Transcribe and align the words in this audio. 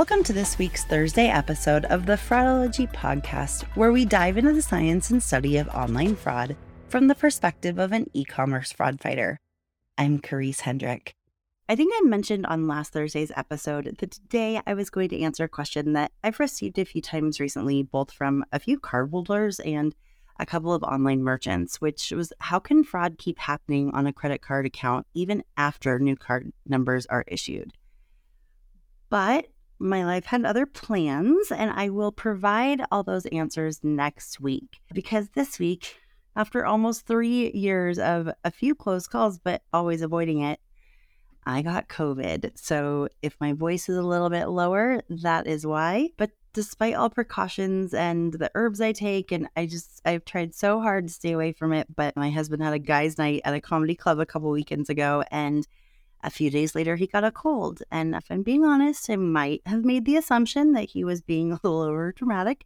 Welcome 0.00 0.24
to 0.24 0.32
this 0.32 0.56
week's 0.56 0.84
Thursday 0.84 1.26
episode 1.26 1.84
of 1.84 2.06
the 2.06 2.14
Fraudology 2.14 2.90
podcast, 2.90 3.64
where 3.76 3.92
we 3.92 4.06
dive 4.06 4.38
into 4.38 4.54
the 4.54 4.62
science 4.62 5.10
and 5.10 5.22
study 5.22 5.58
of 5.58 5.68
online 5.68 6.16
fraud 6.16 6.56
from 6.88 7.06
the 7.06 7.14
perspective 7.14 7.78
of 7.78 7.92
an 7.92 8.06
e 8.14 8.24
commerce 8.24 8.72
fraud 8.72 8.98
fighter. 8.98 9.36
I'm 9.98 10.18
Karisse 10.18 10.60
Hendrick. 10.60 11.12
I 11.68 11.76
think 11.76 11.92
I 11.94 12.00
mentioned 12.06 12.46
on 12.46 12.66
last 12.66 12.94
Thursday's 12.94 13.30
episode 13.36 13.94
that 13.98 14.10
today 14.10 14.62
I 14.66 14.72
was 14.72 14.88
going 14.88 15.10
to 15.10 15.20
answer 15.20 15.44
a 15.44 15.48
question 15.50 15.92
that 15.92 16.12
I've 16.24 16.40
received 16.40 16.78
a 16.78 16.86
few 16.86 17.02
times 17.02 17.38
recently, 17.38 17.82
both 17.82 18.10
from 18.10 18.42
a 18.52 18.58
few 18.58 18.80
cardholders 18.80 19.60
and 19.66 19.94
a 20.38 20.46
couple 20.46 20.72
of 20.72 20.82
online 20.82 21.22
merchants, 21.22 21.78
which 21.78 22.10
was 22.10 22.32
how 22.38 22.58
can 22.58 22.84
fraud 22.84 23.18
keep 23.18 23.38
happening 23.38 23.90
on 23.92 24.06
a 24.06 24.14
credit 24.14 24.40
card 24.40 24.64
account 24.64 25.06
even 25.12 25.44
after 25.58 25.98
new 25.98 26.16
card 26.16 26.54
numbers 26.64 27.04
are 27.04 27.26
issued? 27.28 27.74
But 29.10 29.48
my 29.80 30.04
life 30.04 30.26
had 30.26 30.44
other 30.44 30.66
plans, 30.66 31.50
and 31.50 31.70
I 31.70 31.88
will 31.88 32.12
provide 32.12 32.82
all 32.92 33.02
those 33.02 33.26
answers 33.26 33.80
next 33.82 34.38
week 34.38 34.78
because 34.92 35.30
this 35.30 35.58
week, 35.58 35.96
after 36.36 36.64
almost 36.64 37.06
three 37.06 37.50
years 37.52 37.98
of 37.98 38.30
a 38.44 38.50
few 38.50 38.74
close 38.74 39.06
calls, 39.06 39.38
but 39.38 39.62
always 39.72 40.02
avoiding 40.02 40.42
it, 40.42 40.60
I 41.46 41.62
got 41.62 41.88
COVID. 41.88 42.58
So 42.58 43.08
if 43.22 43.36
my 43.40 43.54
voice 43.54 43.88
is 43.88 43.96
a 43.96 44.02
little 44.02 44.28
bit 44.28 44.46
lower, 44.46 45.02
that 45.08 45.46
is 45.46 45.66
why. 45.66 46.10
But 46.18 46.30
despite 46.52 46.94
all 46.94 47.08
precautions 47.08 47.94
and 47.94 48.34
the 48.34 48.50
herbs 48.54 48.80
I 48.80 48.92
take, 48.92 49.32
and 49.32 49.48
I 49.56 49.66
just, 49.66 50.02
I've 50.04 50.24
tried 50.24 50.54
so 50.54 50.80
hard 50.80 51.06
to 51.06 51.12
stay 51.12 51.32
away 51.32 51.52
from 51.52 51.72
it. 51.72 51.86
But 51.96 52.16
my 52.16 52.30
husband 52.30 52.62
had 52.62 52.74
a 52.74 52.78
guy's 52.78 53.16
night 53.16 53.40
at 53.44 53.54
a 53.54 53.60
comedy 53.60 53.94
club 53.94 54.20
a 54.20 54.26
couple 54.26 54.50
weekends 54.50 54.90
ago, 54.90 55.24
and 55.30 55.66
a 56.22 56.30
few 56.30 56.50
days 56.50 56.74
later, 56.74 56.96
he 56.96 57.06
got 57.06 57.24
a 57.24 57.30
cold. 57.30 57.82
And 57.90 58.14
if 58.14 58.24
I'm 58.30 58.42
being 58.42 58.64
honest, 58.64 59.08
I 59.08 59.16
might 59.16 59.62
have 59.66 59.84
made 59.84 60.04
the 60.04 60.16
assumption 60.16 60.72
that 60.72 60.90
he 60.90 61.04
was 61.04 61.20
being 61.20 61.52
a 61.52 61.60
little 61.62 61.80
over 61.80 62.12
dramatic 62.12 62.64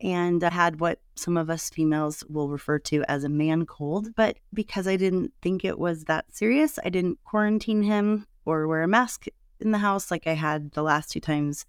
and 0.00 0.42
had 0.42 0.78
what 0.78 1.00
some 1.14 1.36
of 1.36 1.48
us 1.48 1.70
females 1.70 2.22
will 2.28 2.50
refer 2.50 2.78
to 2.78 3.02
as 3.08 3.24
a 3.24 3.28
man 3.28 3.64
cold. 3.64 4.14
But 4.14 4.38
because 4.52 4.86
I 4.86 4.96
didn't 4.96 5.32
think 5.42 5.64
it 5.64 5.78
was 5.78 6.04
that 6.04 6.26
serious, 6.34 6.78
I 6.84 6.90
didn't 6.90 7.22
quarantine 7.24 7.82
him 7.82 8.26
or 8.44 8.68
wear 8.68 8.82
a 8.82 8.88
mask 8.88 9.26
in 9.60 9.70
the 9.70 9.78
house 9.78 10.10
like 10.10 10.26
I 10.26 10.34
had 10.34 10.72
the 10.72 10.82
last 10.82 11.10
two 11.10 11.20
times 11.20 11.64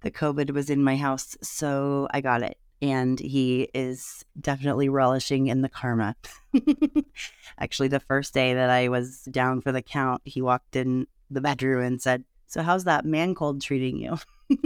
the 0.00 0.10
COVID 0.10 0.50
was 0.50 0.70
in 0.70 0.82
my 0.82 0.96
house. 0.96 1.36
So 1.42 2.08
I 2.10 2.20
got 2.20 2.42
it 2.42 2.58
and 2.82 3.18
he 3.18 3.68
is 3.74 4.24
definitely 4.40 4.88
relishing 4.88 5.48
in 5.48 5.62
the 5.62 5.68
karma. 5.68 6.16
Actually, 7.58 7.88
the 7.88 8.00
first 8.00 8.32
day 8.32 8.54
that 8.54 8.70
I 8.70 8.88
was 8.88 9.22
down 9.30 9.60
for 9.60 9.72
the 9.72 9.82
count, 9.82 10.22
he 10.24 10.40
walked 10.40 10.76
in 10.76 11.06
the 11.30 11.40
bedroom 11.40 11.84
and 11.84 12.00
said, 12.00 12.24
So, 12.46 12.62
how's 12.62 12.84
that 12.84 13.04
man 13.04 13.34
cold 13.34 13.60
treating 13.60 13.98
you? 13.98 14.16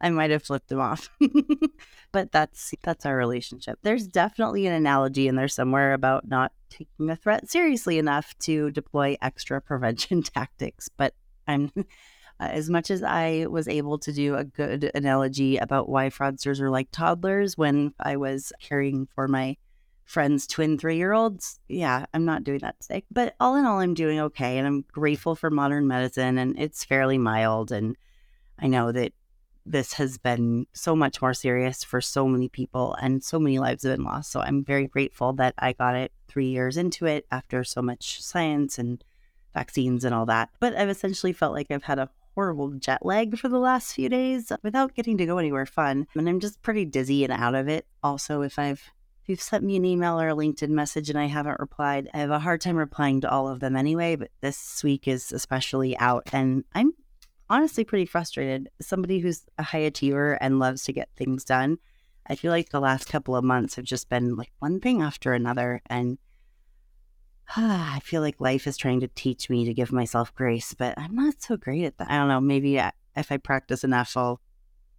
I 0.00 0.10
might 0.10 0.30
have 0.30 0.42
flipped 0.42 0.70
him 0.70 0.80
off. 0.80 1.08
but 2.12 2.30
that's 2.30 2.74
that's 2.82 3.06
our 3.06 3.16
relationship. 3.16 3.78
There's 3.82 4.06
definitely 4.06 4.66
an 4.66 4.74
analogy 4.74 5.26
in 5.26 5.36
there 5.36 5.48
somewhere 5.48 5.94
about 5.94 6.28
not 6.28 6.52
taking 6.68 7.08
a 7.08 7.16
threat 7.16 7.48
seriously 7.48 7.98
enough 7.98 8.36
to 8.40 8.70
deploy 8.72 9.16
extra 9.22 9.60
prevention 9.60 10.22
tactics, 10.22 10.88
but 10.88 11.14
I'm 11.48 11.70
uh, 12.38 12.44
as 12.44 12.68
much 12.68 12.90
as 12.90 13.02
I 13.02 13.46
was 13.48 13.68
able 13.68 13.98
to 13.98 14.12
do 14.12 14.34
a 14.34 14.44
good 14.44 14.90
analogy 14.94 15.56
about 15.56 15.88
why 15.88 16.10
fraudsters 16.10 16.60
are 16.60 16.70
like 16.70 16.90
toddlers 16.90 17.56
when 17.56 17.94
I 17.98 18.16
was 18.16 18.52
caring 18.60 19.08
for 19.14 19.26
my 19.26 19.56
friend's 20.04 20.46
twin 20.46 20.78
three 20.78 20.96
year 20.96 21.12
olds, 21.12 21.58
yeah, 21.68 22.06
I'm 22.14 22.24
not 22.24 22.44
doing 22.44 22.60
that 22.60 22.80
today. 22.80 23.04
But 23.10 23.34
all 23.40 23.56
in 23.56 23.66
all, 23.66 23.80
I'm 23.80 23.94
doing 23.94 24.20
okay. 24.20 24.56
And 24.58 24.66
I'm 24.66 24.84
grateful 24.92 25.34
for 25.34 25.50
modern 25.50 25.86
medicine 25.86 26.38
and 26.38 26.58
it's 26.58 26.84
fairly 26.84 27.18
mild. 27.18 27.72
And 27.72 27.96
I 28.58 28.68
know 28.68 28.92
that 28.92 29.12
this 29.66 29.94
has 29.94 30.16
been 30.16 30.66
so 30.72 30.94
much 30.94 31.20
more 31.20 31.34
serious 31.34 31.82
for 31.82 32.00
so 32.00 32.28
many 32.28 32.48
people 32.48 32.94
and 33.00 33.22
so 33.22 33.40
many 33.40 33.58
lives 33.58 33.82
have 33.82 33.96
been 33.96 34.04
lost. 34.04 34.30
So 34.30 34.40
I'm 34.40 34.64
very 34.64 34.86
grateful 34.86 35.32
that 35.34 35.54
I 35.58 35.72
got 35.72 35.96
it 35.96 36.12
three 36.28 36.46
years 36.46 36.76
into 36.76 37.06
it 37.06 37.26
after 37.32 37.64
so 37.64 37.82
much 37.82 38.22
science 38.22 38.78
and 38.78 39.02
vaccines 39.54 40.04
and 40.04 40.14
all 40.14 40.26
that. 40.26 40.50
But 40.60 40.76
I've 40.76 40.88
essentially 40.88 41.32
felt 41.32 41.52
like 41.52 41.70
I've 41.70 41.82
had 41.82 41.98
a 41.98 42.10
horrible 42.36 42.70
jet 42.72 43.04
lag 43.04 43.36
for 43.36 43.48
the 43.48 43.58
last 43.58 43.94
few 43.94 44.08
days 44.08 44.52
without 44.62 44.94
getting 44.94 45.16
to 45.18 45.26
go 45.26 45.38
anywhere 45.38 45.66
fun. 45.66 46.06
And 46.14 46.28
I'm 46.28 46.38
just 46.38 46.62
pretty 46.62 46.84
dizzy 46.84 47.24
and 47.24 47.32
out 47.32 47.54
of 47.56 47.66
it. 47.66 47.86
Also, 48.02 48.42
if 48.42 48.58
I've 48.58 48.92
if 49.22 49.30
you've 49.30 49.40
sent 49.40 49.64
me 49.64 49.74
an 49.74 49.84
email 49.84 50.20
or 50.20 50.28
a 50.28 50.36
LinkedIn 50.36 50.68
message 50.68 51.10
and 51.10 51.18
I 51.18 51.24
haven't 51.24 51.58
replied, 51.58 52.08
I 52.14 52.18
have 52.18 52.30
a 52.30 52.38
hard 52.38 52.60
time 52.60 52.76
replying 52.76 53.22
to 53.22 53.30
all 53.30 53.48
of 53.48 53.58
them 53.58 53.74
anyway, 53.74 54.14
but 54.14 54.30
this 54.40 54.84
week 54.84 55.08
is 55.08 55.32
especially 55.32 55.98
out 55.98 56.28
and 56.32 56.62
I'm 56.74 56.92
honestly 57.50 57.82
pretty 57.82 58.06
frustrated. 58.06 58.68
Somebody 58.80 59.18
who's 59.18 59.42
a 59.58 59.64
high 59.64 59.78
achiever 59.78 60.34
and 60.34 60.60
loves 60.60 60.84
to 60.84 60.92
get 60.92 61.08
things 61.16 61.44
done. 61.44 61.78
I 62.28 62.34
feel 62.34 62.52
like 62.52 62.68
the 62.68 62.80
last 62.80 63.08
couple 63.08 63.34
of 63.34 63.44
months 63.44 63.76
have 63.76 63.84
just 63.84 64.08
been 64.08 64.36
like 64.36 64.52
one 64.58 64.78
thing 64.78 65.02
after 65.02 65.32
another 65.32 65.80
and 65.86 66.18
I 67.56 68.00
feel 68.02 68.22
like 68.22 68.40
life 68.40 68.66
is 68.66 68.76
trying 68.76 69.00
to 69.00 69.08
teach 69.08 69.48
me 69.48 69.64
to 69.64 69.74
give 69.74 69.92
myself 69.92 70.34
grace, 70.34 70.74
but 70.74 70.98
I'm 70.98 71.14
not 71.14 71.40
so 71.40 71.56
great 71.56 71.84
at 71.84 71.98
that. 71.98 72.10
I 72.10 72.18
don't 72.18 72.28
know. 72.28 72.40
Maybe 72.40 72.76
if 72.78 73.30
I 73.30 73.36
practice 73.36 73.84
enough, 73.84 74.16
I'll 74.16 74.40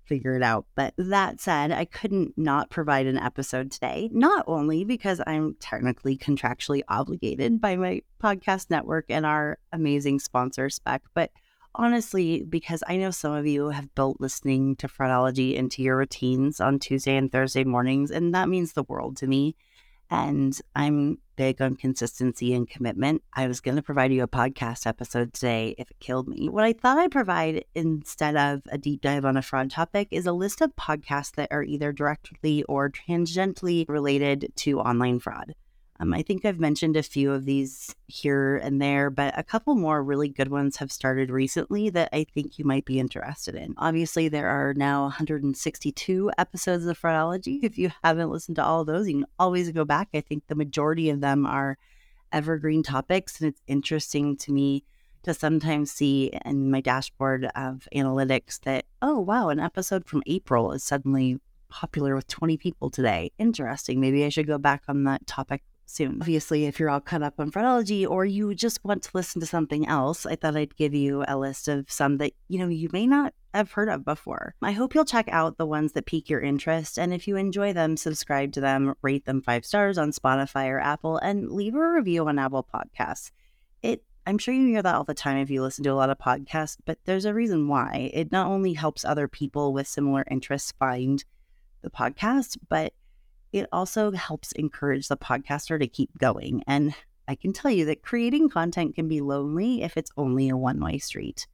figure 0.05 0.35
it 0.35 0.43
out. 0.43 0.65
But 0.75 0.93
that 0.97 1.41
said, 1.41 1.71
I 1.71 1.85
couldn't 1.85 2.37
not 2.37 2.69
provide 2.69 3.05
an 3.05 3.17
episode 3.17 3.71
today, 3.71 4.09
not 4.13 4.45
only 4.47 4.85
because 4.85 5.21
I'm 5.27 5.55
technically 5.59 6.17
contractually 6.17 6.81
obligated 6.87 7.59
by 7.59 7.75
my 7.75 8.01
podcast 8.21 8.69
network 8.69 9.05
and 9.09 9.25
our 9.25 9.59
amazing 9.73 10.19
sponsor, 10.19 10.69
Spec, 10.69 11.03
but 11.13 11.31
honestly, 11.75 12.43
because 12.43 12.83
I 12.87 12.97
know 12.97 13.11
some 13.11 13.33
of 13.33 13.45
you 13.45 13.69
have 13.69 13.93
built 13.93 14.21
listening 14.21 14.77
to 14.77 14.87
Fraudology 14.87 15.55
into 15.55 15.83
your 15.83 15.97
routines 15.97 16.59
on 16.59 16.79
Tuesday 16.79 17.17
and 17.17 17.31
Thursday 17.31 17.63
mornings, 17.65 18.09
and 18.09 18.33
that 18.33 18.49
means 18.49 18.73
the 18.73 18.83
world 18.83 19.17
to 19.17 19.27
me. 19.27 19.55
And 20.09 20.59
I'm 20.75 21.19
big 21.35 21.61
on 21.61 21.75
consistency 21.75 22.53
and 22.53 22.69
commitment. 22.69 23.23
I 23.33 23.47
was 23.47 23.61
going 23.61 23.75
to 23.75 23.83
provide 23.83 24.11
you 24.11 24.23
a 24.23 24.27
podcast 24.27 24.87
episode 24.87 25.33
today 25.33 25.75
if 25.77 25.91
it 25.91 25.99
killed 25.99 26.27
me. 26.27 26.49
What 26.49 26.63
I 26.63 26.73
thought 26.73 26.97
I'd 26.97 27.11
provide 27.11 27.65
instead 27.75 28.35
of 28.35 28.61
a 28.71 28.77
deep 28.77 29.01
dive 29.01 29.25
on 29.25 29.37
a 29.37 29.41
fraud 29.41 29.69
topic 29.69 30.07
is 30.11 30.25
a 30.25 30.31
list 30.31 30.61
of 30.61 30.75
podcasts 30.75 31.33
that 31.35 31.51
are 31.51 31.63
either 31.63 31.91
directly 31.91 32.63
or 32.63 32.89
tangentially 32.89 33.87
related 33.87 34.51
to 34.57 34.79
online 34.79 35.19
fraud. 35.19 35.53
Um, 35.99 36.13
I 36.13 36.21
think 36.21 36.45
I've 36.45 36.59
mentioned 36.59 36.95
a 36.95 37.03
few 37.03 37.31
of 37.31 37.45
these 37.45 37.95
here 38.07 38.57
and 38.57 38.81
there, 38.81 39.09
but 39.09 39.37
a 39.37 39.43
couple 39.43 39.75
more 39.75 40.03
really 40.03 40.29
good 40.29 40.49
ones 40.49 40.77
have 40.77 40.91
started 40.91 41.31
recently 41.31 41.89
that 41.89 42.09
I 42.13 42.23
think 42.23 42.59
you 42.59 42.65
might 42.65 42.85
be 42.85 42.99
interested 42.99 43.55
in. 43.55 43.73
Obviously, 43.77 44.27
there 44.27 44.47
are 44.47 44.73
now 44.75 45.03
162 45.03 46.31
episodes 46.37 46.85
of 46.85 46.99
Fraudology. 46.99 47.59
If 47.63 47.77
you 47.77 47.91
haven't 48.03 48.29
listened 48.29 48.57
to 48.57 48.63
all 48.63 48.81
of 48.81 48.87
those, 48.87 49.07
you 49.07 49.15
can 49.15 49.25
always 49.39 49.71
go 49.71 49.85
back. 49.85 50.09
I 50.13 50.21
think 50.21 50.45
the 50.47 50.55
majority 50.55 51.09
of 51.09 51.21
them 51.21 51.45
are 51.47 51.77
evergreen 52.31 52.83
topics, 52.83 53.41
and 53.41 53.49
it's 53.49 53.61
interesting 53.67 54.37
to 54.37 54.51
me 54.51 54.83
to 55.23 55.33
sometimes 55.33 55.91
see 55.91 56.31
in 56.45 56.69
my 56.69 56.79
dashboard 56.79 57.45
of 57.55 57.87
analytics 57.95 58.59
that, 58.61 58.85
oh, 59.01 59.19
wow, 59.19 59.49
an 59.49 59.59
episode 59.59 60.05
from 60.05 60.21
April 60.27 60.71
is 60.73 60.83
suddenly 60.83 61.39
popular 61.69 62.15
with 62.15 62.27
20 62.27 62.55
people 62.57 62.89
today. 62.89 63.31
Interesting. 63.39 63.99
Maybe 63.99 64.23
I 64.23 64.29
should 64.29 64.47
go 64.47 64.57
back 64.57 64.83
on 64.87 65.03
that 65.05 65.25
topic 65.25 65.63
soon. 65.87 66.19
Obviously, 66.21 66.65
if 66.65 66.79
you're 66.79 66.89
all 66.89 66.99
caught 66.99 67.23
up 67.23 67.39
on 67.39 67.51
fraudology 67.51 68.07
or 68.07 68.25
you 68.25 68.53
just 68.53 68.83
want 68.83 69.03
to 69.03 69.09
listen 69.13 69.39
to 69.39 69.47
something 69.47 69.87
else, 69.87 70.25
I 70.25 70.35
thought 70.35 70.55
I'd 70.55 70.75
give 70.75 70.93
you 70.93 71.23
a 71.27 71.37
list 71.37 71.67
of 71.67 71.89
some 71.91 72.17
that, 72.17 72.33
you 72.47 72.59
know, 72.59 72.67
you 72.67 72.89
may 72.91 73.07
not 73.07 73.33
have 73.53 73.71
heard 73.71 73.89
of 73.89 74.05
before. 74.05 74.53
I 74.61 74.73
hope 74.73 74.93
you'll 74.93 75.05
check 75.05 75.27
out 75.29 75.57
the 75.57 75.65
ones 75.65 75.93
that 75.93 76.05
pique 76.05 76.29
your 76.29 76.41
interest. 76.41 76.99
And 76.99 77.13
if 77.13 77.27
you 77.27 77.37
enjoy 77.37 77.73
them, 77.73 77.97
subscribe 77.97 78.51
to 78.53 78.61
them, 78.61 78.93
rate 79.01 79.25
them 79.25 79.41
five 79.41 79.65
stars 79.65 79.97
on 79.97 80.11
Spotify 80.11 80.67
or 80.67 80.79
Apple, 80.79 81.17
and 81.17 81.51
leave 81.51 81.73
a 81.73 81.91
review 81.91 82.27
on 82.27 82.37
Apple 82.37 82.67
Podcasts. 82.71 83.31
It 83.81 84.03
I'm 84.27 84.37
sure 84.37 84.53
you 84.53 84.67
hear 84.67 84.81
that 84.81 84.93
all 84.93 85.05
the 85.05 85.13
time 85.13 85.37
if 85.37 85.49
you 85.49 85.61
listen 85.61 85.85
to 85.85 85.93
a 85.93 85.95
lot 85.95 86.09
of 86.09 86.17
podcasts, 86.17 86.75
but 86.83 86.99
there's 87.05 87.23
a 87.23 87.33
reason 87.33 87.69
why. 87.69 88.11
It 88.13 88.29
not 88.29 88.47
only 88.47 88.73
helps 88.73 89.05
other 89.05 89.29
people 89.29 89.71
with 89.71 89.87
similar 89.87 90.25
interests 90.29 90.73
find 90.77 91.23
the 91.81 91.89
podcast, 91.89 92.57
but 92.67 92.91
it 93.51 93.67
also 93.71 94.11
helps 94.11 94.51
encourage 94.53 95.07
the 95.07 95.17
podcaster 95.17 95.79
to 95.79 95.87
keep 95.87 96.17
going. 96.17 96.63
And 96.67 96.93
I 97.27 97.35
can 97.35 97.53
tell 97.53 97.71
you 97.71 97.85
that 97.85 98.03
creating 98.03 98.49
content 98.49 98.95
can 98.95 99.07
be 99.07 99.21
lonely 99.21 99.81
if 99.83 99.97
it's 99.97 100.11
only 100.17 100.49
a 100.49 100.57
one 100.57 100.79
way 100.79 100.97
street. 100.97 101.47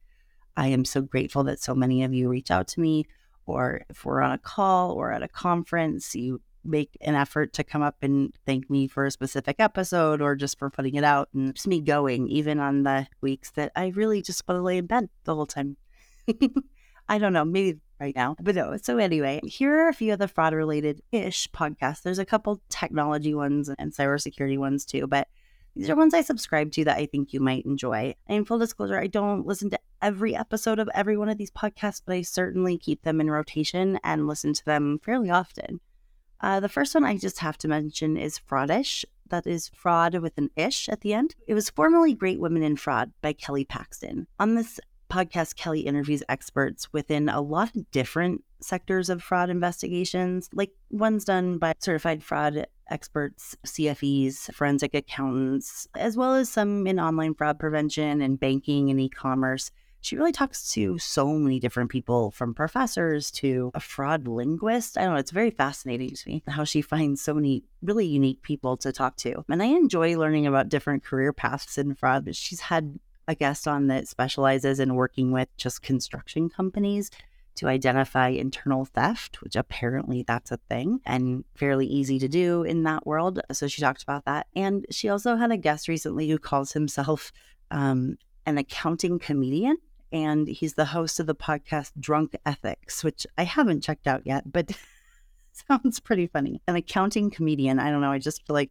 I 0.56 0.68
am 0.68 0.84
so 0.84 1.02
grateful 1.02 1.44
that 1.44 1.60
so 1.60 1.74
many 1.74 2.04
of 2.04 2.14
you 2.14 2.28
reach 2.28 2.50
out 2.50 2.68
to 2.68 2.80
me 2.80 3.06
or 3.46 3.82
if 3.88 4.04
we're 4.04 4.22
on 4.22 4.32
a 4.32 4.38
call 4.38 4.92
or 4.92 5.12
at 5.12 5.22
a 5.22 5.28
conference, 5.28 6.14
you 6.14 6.40
make 6.64 6.96
an 7.02 7.14
effort 7.14 7.52
to 7.54 7.64
come 7.64 7.82
up 7.82 7.96
and 8.02 8.34
thank 8.46 8.70
me 8.70 8.88
for 8.88 9.04
a 9.04 9.10
specific 9.10 9.56
episode 9.58 10.22
or 10.22 10.34
just 10.34 10.58
for 10.58 10.70
putting 10.70 10.94
it 10.94 11.04
out 11.04 11.28
and 11.34 11.54
just 11.54 11.66
me 11.66 11.80
going, 11.80 12.28
even 12.28 12.58
on 12.58 12.84
the 12.84 13.06
weeks 13.20 13.50
that 13.52 13.72
I 13.76 13.88
really 13.88 14.22
just 14.22 14.46
want 14.48 14.58
to 14.58 14.62
lay 14.62 14.78
in 14.78 14.86
bed 14.86 15.08
the 15.24 15.34
whole 15.34 15.46
time. 15.46 15.76
I 17.08 17.18
don't 17.18 17.34
know, 17.34 17.44
maybe 17.44 17.80
right 18.04 18.14
now, 18.14 18.36
but 18.40 18.54
no. 18.54 18.76
So, 18.82 18.98
anyway, 18.98 19.40
here 19.44 19.74
are 19.84 19.88
a 19.88 19.94
few 19.94 20.12
of 20.12 20.18
the 20.18 20.28
fraud 20.28 20.52
related 20.52 21.00
ish 21.10 21.48
podcasts. 21.50 22.02
There's 22.02 22.18
a 22.18 22.24
couple 22.24 22.60
technology 22.68 23.34
ones 23.34 23.70
and 23.78 23.92
cybersecurity 23.92 24.58
ones 24.58 24.84
too, 24.84 25.06
but 25.06 25.28
these 25.74 25.90
are 25.90 25.96
ones 25.96 26.14
I 26.14 26.20
subscribe 26.20 26.70
to 26.72 26.84
that 26.84 26.98
I 26.98 27.06
think 27.06 27.32
you 27.32 27.40
might 27.40 27.64
enjoy. 27.64 28.14
And 28.28 28.46
full 28.46 28.58
disclosure, 28.58 28.98
I 28.98 29.08
don't 29.08 29.46
listen 29.46 29.70
to 29.70 29.80
every 30.00 30.36
episode 30.36 30.78
of 30.78 30.88
every 30.94 31.16
one 31.16 31.28
of 31.28 31.38
these 31.38 31.50
podcasts, 31.50 32.02
but 32.04 32.14
I 32.14 32.22
certainly 32.22 32.78
keep 32.78 33.02
them 33.02 33.20
in 33.20 33.30
rotation 33.30 33.98
and 34.04 34.28
listen 34.28 34.52
to 34.52 34.64
them 34.64 35.00
fairly 35.02 35.30
often. 35.30 35.80
Uh, 36.40 36.60
the 36.60 36.68
first 36.68 36.94
one 36.94 37.04
I 37.04 37.16
just 37.16 37.38
have 37.38 37.58
to 37.58 37.68
mention 37.68 38.16
is 38.16 38.38
Fraudish. 38.38 39.04
That 39.30 39.46
is 39.46 39.70
fraud 39.74 40.14
with 40.16 40.36
an 40.36 40.50
ish 40.54 40.88
at 40.88 41.00
the 41.00 41.14
end. 41.14 41.34
It 41.48 41.54
was 41.54 41.70
formerly 41.70 42.12
Great 42.12 42.38
Women 42.38 42.62
in 42.62 42.76
Fraud 42.76 43.12
by 43.22 43.32
Kelly 43.32 43.64
Paxton. 43.64 44.26
On 44.38 44.54
this 44.54 44.78
podcast, 45.14 45.54
Kelly 45.54 45.80
interviews 45.82 46.24
experts 46.28 46.92
within 46.92 47.28
a 47.28 47.40
lot 47.40 47.74
of 47.76 47.88
different 47.92 48.42
sectors 48.60 49.08
of 49.08 49.22
fraud 49.22 49.48
investigations, 49.48 50.50
like 50.52 50.72
ones 50.90 51.24
done 51.24 51.58
by 51.58 51.74
certified 51.78 52.22
fraud 52.24 52.66
experts, 52.90 53.56
CFEs, 53.64 54.52
forensic 54.52 54.92
accountants, 54.92 55.86
as 55.94 56.16
well 56.16 56.34
as 56.34 56.48
some 56.48 56.86
in 56.88 56.98
online 56.98 57.34
fraud 57.34 57.60
prevention 57.60 58.20
and 58.20 58.40
banking 58.40 58.90
and 58.90 59.00
e 59.00 59.08
commerce. 59.08 59.70
She 60.00 60.16
really 60.16 60.32
talks 60.32 60.70
to 60.72 60.98
so 60.98 61.28
many 61.28 61.60
different 61.60 61.90
people, 61.90 62.30
from 62.32 62.52
professors 62.52 63.30
to 63.32 63.70
a 63.72 63.80
fraud 63.80 64.26
linguist. 64.26 64.98
I 64.98 65.04
don't 65.04 65.14
know, 65.14 65.20
it's 65.20 65.30
very 65.30 65.50
fascinating 65.50 66.10
to 66.10 66.28
me 66.28 66.42
how 66.48 66.64
she 66.64 66.82
finds 66.82 67.22
so 67.22 67.34
many 67.34 67.62
really 67.82 68.04
unique 68.04 68.42
people 68.42 68.76
to 68.78 68.92
talk 68.92 69.16
to. 69.18 69.44
And 69.48 69.62
I 69.62 69.66
enjoy 69.66 70.18
learning 70.18 70.46
about 70.46 70.68
different 70.68 71.04
career 71.04 71.32
paths 71.32 71.78
in 71.78 71.94
fraud. 71.94 72.26
But 72.26 72.36
she's 72.36 72.60
had 72.60 72.98
a 73.28 73.34
guest 73.34 73.66
on 73.66 73.86
that 73.88 74.08
specializes 74.08 74.80
in 74.80 74.94
working 74.94 75.32
with 75.32 75.48
just 75.56 75.82
construction 75.82 76.48
companies 76.48 77.10
to 77.56 77.68
identify 77.68 78.28
internal 78.28 78.84
theft, 78.84 79.40
which 79.42 79.56
apparently 79.56 80.24
that's 80.26 80.50
a 80.50 80.56
thing 80.68 81.00
and 81.06 81.44
fairly 81.54 81.86
easy 81.86 82.18
to 82.18 82.28
do 82.28 82.62
in 82.62 82.82
that 82.82 83.06
world. 83.06 83.40
So 83.52 83.68
she 83.68 83.80
talked 83.80 84.02
about 84.02 84.24
that. 84.24 84.46
And 84.56 84.86
she 84.90 85.08
also 85.08 85.36
had 85.36 85.52
a 85.52 85.56
guest 85.56 85.88
recently 85.88 86.28
who 86.28 86.38
calls 86.38 86.72
himself 86.72 87.32
um, 87.70 88.18
an 88.46 88.58
accounting 88.58 89.18
comedian. 89.18 89.76
And 90.12 90.46
he's 90.46 90.74
the 90.74 90.84
host 90.84 91.18
of 91.18 91.26
the 91.26 91.34
podcast 91.34 91.92
Drunk 91.98 92.36
Ethics, 92.46 93.02
which 93.02 93.26
I 93.36 93.44
haven't 93.44 93.82
checked 93.82 94.06
out 94.06 94.22
yet, 94.24 94.50
but 94.52 94.70
sounds 95.68 96.00
pretty 96.00 96.26
funny. 96.26 96.60
An 96.68 96.76
accounting 96.76 97.30
comedian. 97.30 97.78
I 97.78 97.90
don't 97.90 98.00
know. 98.00 98.12
I 98.12 98.18
just 98.18 98.46
feel 98.46 98.54
like 98.54 98.70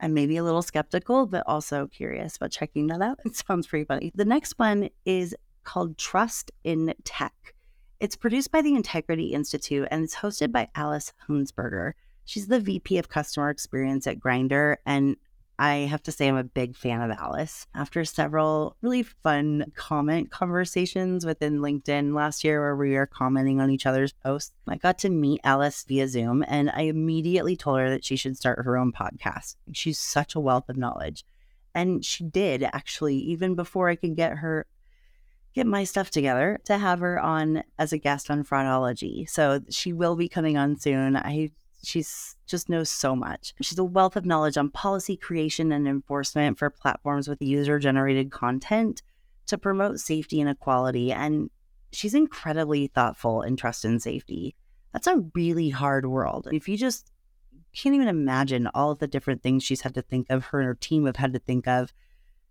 I'm 0.00 0.14
maybe 0.14 0.36
a 0.36 0.44
little 0.44 0.62
skeptical, 0.62 1.26
but 1.26 1.42
also 1.46 1.86
curious 1.88 2.36
about 2.36 2.50
checking 2.50 2.86
that 2.88 3.02
out. 3.02 3.18
It 3.24 3.36
sounds 3.36 3.66
pretty 3.66 3.84
funny. 3.84 4.12
The 4.14 4.24
next 4.24 4.58
one 4.58 4.90
is 5.04 5.34
called 5.64 5.98
Trust 5.98 6.50
in 6.64 6.94
Tech. 7.04 7.54
It's 8.00 8.16
produced 8.16 8.52
by 8.52 8.62
the 8.62 8.74
Integrity 8.74 9.32
Institute 9.34 9.88
and 9.90 10.04
it's 10.04 10.16
hosted 10.16 10.52
by 10.52 10.68
Alice 10.74 11.12
Hunsberger. 11.28 11.92
She's 12.24 12.46
the 12.46 12.60
VP 12.60 12.98
of 12.98 13.08
Customer 13.08 13.50
Experience 13.50 14.06
at 14.06 14.20
Grindr, 14.20 14.76
and 14.84 15.16
I 15.58 15.78
have 15.90 16.02
to 16.04 16.12
say 16.12 16.28
I'm 16.28 16.36
a 16.36 16.44
big 16.44 16.76
fan 16.76 17.00
of 17.00 17.10
Alice. 17.10 17.66
After 17.74 18.04
several 18.04 18.76
really 18.80 19.02
fun 19.02 19.72
comment 19.74 20.30
conversations 20.30 21.26
within 21.26 21.58
LinkedIn 21.58 22.14
last 22.14 22.44
year 22.44 22.60
where 22.60 22.76
we 22.76 22.94
were 22.94 23.06
commenting 23.06 23.60
on 23.60 23.70
each 23.70 23.84
other's 23.84 24.12
posts, 24.12 24.52
I 24.68 24.76
got 24.76 24.98
to 25.00 25.10
meet 25.10 25.40
Alice 25.42 25.84
via 25.88 26.06
Zoom 26.06 26.44
and 26.46 26.70
I 26.70 26.82
immediately 26.82 27.56
told 27.56 27.80
her 27.80 27.90
that 27.90 28.04
she 28.04 28.14
should 28.14 28.36
start 28.36 28.64
her 28.64 28.78
own 28.78 28.92
podcast. 28.92 29.56
She's 29.72 29.98
such 29.98 30.36
a 30.36 30.40
wealth 30.40 30.68
of 30.68 30.76
knowledge. 30.76 31.24
And 31.74 32.04
she 32.04 32.24
did 32.24 32.62
actually, 32.62 33.16
even 33.16 33.56
before 33.56 33.88
I 33.88 33.96
could 33.96 34.14
get 34.14 34.38
her 34.38 34.66
get 35.54 35.66
my 35.66 35.82
stuff 35.82 36.10
together 36.10 36.60
to 36.64 36.78
have 36.78 37.00
her 37.00 37.18
on 37.18 37.64
as 37.80 37.92
a 37.92 37.98
guest 37.98 38.30
on 38.30 38.44
fraudology. 38.44 39.28
So 39.28 39.60
she 39.70 39.92
will 39.92 40.14
be 40.14 40.28
coming 40.28 40.56
on 40.56 40.78
soon. 40.78 41.16
I 41.16 41.50
she's 41.82 42.36
just 42.46 42.68
knows 42.68 42.90
so 42.90 43.14
much. 43.14 43.54
She's 43.60 43.78
a 43.78 43.84
wealth 43.84 44.16
of 44.16 44.26
knowledge 44.26 44.56
on 44.56 44.70
policy 44.70 45.16
creation 45.16 45.72
and 45.72 45.86
enforcement 45.86 46.58
for 46.58 46.70
platforms 46.70 47.28
with 47.28 47.42
user 47.42 47.78
generated 47.78 48.30
content 48.30 49.02
to 49.46 49.58
promote 49.58 50.00
safety 50.00 50.40
and 50.40 50.50
equality 50.50 51.12
and 51.12 51.50
she's 51.92 52.14
incredibly 52.14 52.86
thoughtful 52.88 53.42
in 53.42 53.56
trust 53.56 53.84
and 53.84 54.02
safety. 54.02 54.54
That's 54.92 55.06
a 55.06 55.24
really 55.34 55.70
hard 55.70 56.06
world. 56.06 56.48
If 56.52 56.68
you 56.68 56.76
just 56.76 57.10
can't 57.74 57.94
even 57.94 58.08
imagine 58.08 58.68
all 58.74 58.90
of 58.90 58.98
the 58.98 59.06
different 59.06 59.42
things 59.42 59.62
she's 59.62 59.82
had 59.82 59.94
to 59.94 60.02
think 60.02 60.26
of, 60.30 60.46
her 60.46 60.60
and 60.60 60.66
her 60.66 60.74
team 60.74 61.06
have 61.06 61.16
had 61.16 61.32
to 61.34 61.38
think 61.38 61.66
of 61.68 61.92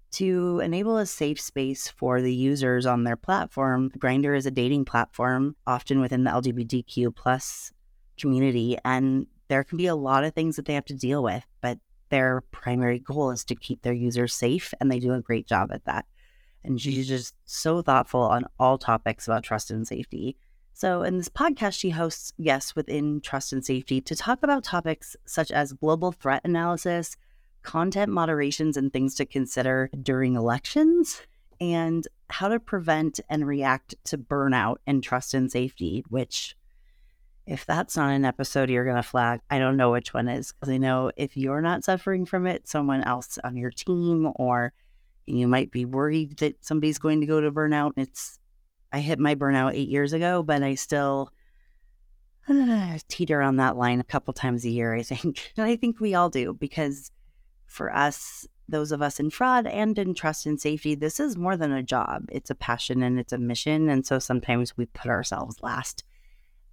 to 0.09 0.59
enable 0.61 0.97
a 0.97 1.05
safe 1.05 1.39
space 1.39 1.89
for 1.89 2.21
the 2.21 2.33
users 2.33 2.85
on 2.85 3.03
their 3.03 3.17
platform. 3.17 3.91
Grindr 3.97 4.37
is 4.37 4.45
a 4.45 4.51
dating 4.51 4.85
platform, 4.85 5.55
often 5.65 5.99
within 5.99 6.23
the 6.23 6.31
LGBTQ 6.31 7.13
plus 7.15 7.73
community, 8.17 8.77
and 8.83 9.27
there 9.47 9.63
can 9.63 9.77
be 9.77 9.87
a 9.87 9.95
lot 9.95 10.23
of 10.23 10.33
things 10.33 10.55
that 10.55 10.65
they 10.65 10.73
have 10.73 10.85
to 10.85 10.93
deal 10.93 11.23
with, 11.23 11.45
but 11.61 11.79
their 12.09 12.41
primary 12.51 12.99
goal 12.99 13.31
is 13.31 13.43
to 13.45 13.55
keep 13.55 13.81
their 13.81 13.93
users 13.93 14.33
safe, 14.33 14.73
and 14.79 14.91
they 14.91 14.99
do 14.99 15.13
a 15.13 15.21
great 15.21 15.47
job 15.47 15.71
at 15.71 15.85
that. 15.85 16.05
And 16.63 16.79
she's 16.81 17.07
just 17.07 17.35
so 17.45 17.81
thoughtful 17.81 18.21
on 18.21 18.45
all 18.59 18.77
topics 18.77 19.27
about 19.27 19.43
trust 19.43 19.71
and 19.71 19.87
safety. 19.87 20.37
So, 20.73 21.01
in 21.01 21.17
this 21.17 21.29
podcast, 21.29 21.79
she 21.79 21.89
hosts 21.89 22.33
guests 22.41 22.75
within 22.75 23.21
trust 23.21 23.51
and 23.51 23.65
safety 23.65 23.99
to 24.01 24.15
talk 24.15 24.43
about 24.43 24.63
topics 24.63 25.15
such 25.25 25.49
as 25.49 25.73
global 25.73 26.11
threat 26.11 26.41
analysis, 26.43 27.17
content 27.63 28.11
moderations 28.11 28.77
and 28.77 28.93
things 28.93 29.15
to 29.15 29.25
consider 29.25 29.89
during 30.03 30.35
elections, 30.35 31.21
and 31.59 32.07
how 32.29 32.49
to 32.49 32.59
prevent 32.59 33.19
and 33.29 33.47
react 33.47 33.95
to 34.03 34.17
burnout 34.17 34.77
and 34.85 35.03
trust 35.03 35.33
and 35.33 35.51
safety, 35.51 36.03
which 36.09 36.55
if 37.47 37.65
that's 37.65 37.95
not 37.95 38.11
an 38.11 38.25
episode 38.25 38.69
you're 38.69 38.83
going 38.83 38.97
to 38.97 39.03
flag, 39.03 39.39
I 39.49 39.57
don't 39.57 39.77
know 39.77 39.91
which 39.91 40.13
one 40.13 40.27
is. 40.27 40.51
Because 40.51 40.69
I 40.69 40.77
know 40.77 41.11
if 41.15 41.37
you're 41.37 41.61
not 41.61 41.85
suffering 41.85 42.25
from 42.25 42.45
it, 42.45 42.67
someone 42.67 43.03
else 43.03 43.39
on 43.43 43.55
your 43.55 43.71
team, 43.71 44.29
or 44.35 44.73
you 45.25 45.47
might 45.47 45.71
be 45.71 45.85
worried 45.85 46.37
that 46.39 46.63
somebody's 46.63 46.99
going 46.99 47.21
to 47.21 47.25
go 47.25 47.39
to 47.39 47.51
burnout. 47.51 47.93
It's, 47.95 48.37
I 48.91 48.99
hit 48.99 49.17
my 49.17 49.33
burnout 49.33 49.75
eight 49.75 49.87
years 49.87 50.11
ago, 50.11 50.43
but 50.43 50.61
I 50.61 50.75
still 50.75 51.31
uh, 52.49 52.97
teeter 53.07 53.41
on 53.41 53.55
that 53.55 53.77
line 53.77 54.01
a 54.01 54.05
couple 54.05 54.33
times 54.33 54.65
a 54.65 54.69
year, 54.69 54.93
I 54.93 55.03
think. 55.03 55.53
And 55.57 55.65
I 55.65 55.77
think 55.77 56.01
we 56.01 56.15
all 56.15 56.29
do 56.29 56.53
because 56.53 57.11
for 57.65 57.95
us, 57.95 58.45
those 58.67 58.91
of 58.91 59.01
us 59.01 59.21
in 59.21 59.29
fraud 59.29 59.67
and 59.67 59.97
in 59.97 60.13
trust 60.13 60.45
and 60.45 60.59
safety, 60.59 60.95
this 60.95 61.17
is 61.17 61.37
more 61.37 61.55
than 61.55 61.71
a 61.71 61.81
job. 61.81 62.25
It's 62.29 62.49
a 62.49 62.55
passion 62.55 63.03
and 63.03 63.17
it's 63.17 63.31
a 63.31 63.37
mission. 63.37 63.87
And 63.87 64.05
so 64.05 64.19
sometimes 64.19 64.75
we 64.75 64.87
put 64.87 65.09
ourselves 65.09 65.55
last. 65.61 66.03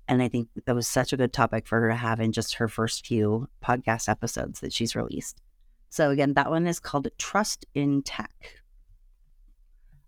And 0.06 0.22
I 0.22 0.28
think 0.28 0.48
that 0.66 0.74
was 0.74 0.86
such 0.86 1.12
a 1.12 1.16
good 1.16 1.32
topic 1.32 1.66
for 1.66 1.80
her 1.80 1.88
to 1.88 1.94
have 1.94 2.20
in 2.20 2.32
just 2.32 2.54
her 2.54 2.68
first 2.68 3.06
few 3.06 3.48
podcast 3.64 4.08
episodes 4.08 4.60
that 4.60 4.72
she's 4.72 4.94
released. 4.94 5.40
So, 5.88 6.10
again, 6.10 6.34
that 6.34 6.50
one 6.50 6.66
is 6.66 6.80
called 6.80 7.08
Trust 7.18 7.64
in 7.74 8.02
Tech. 8.02 8.60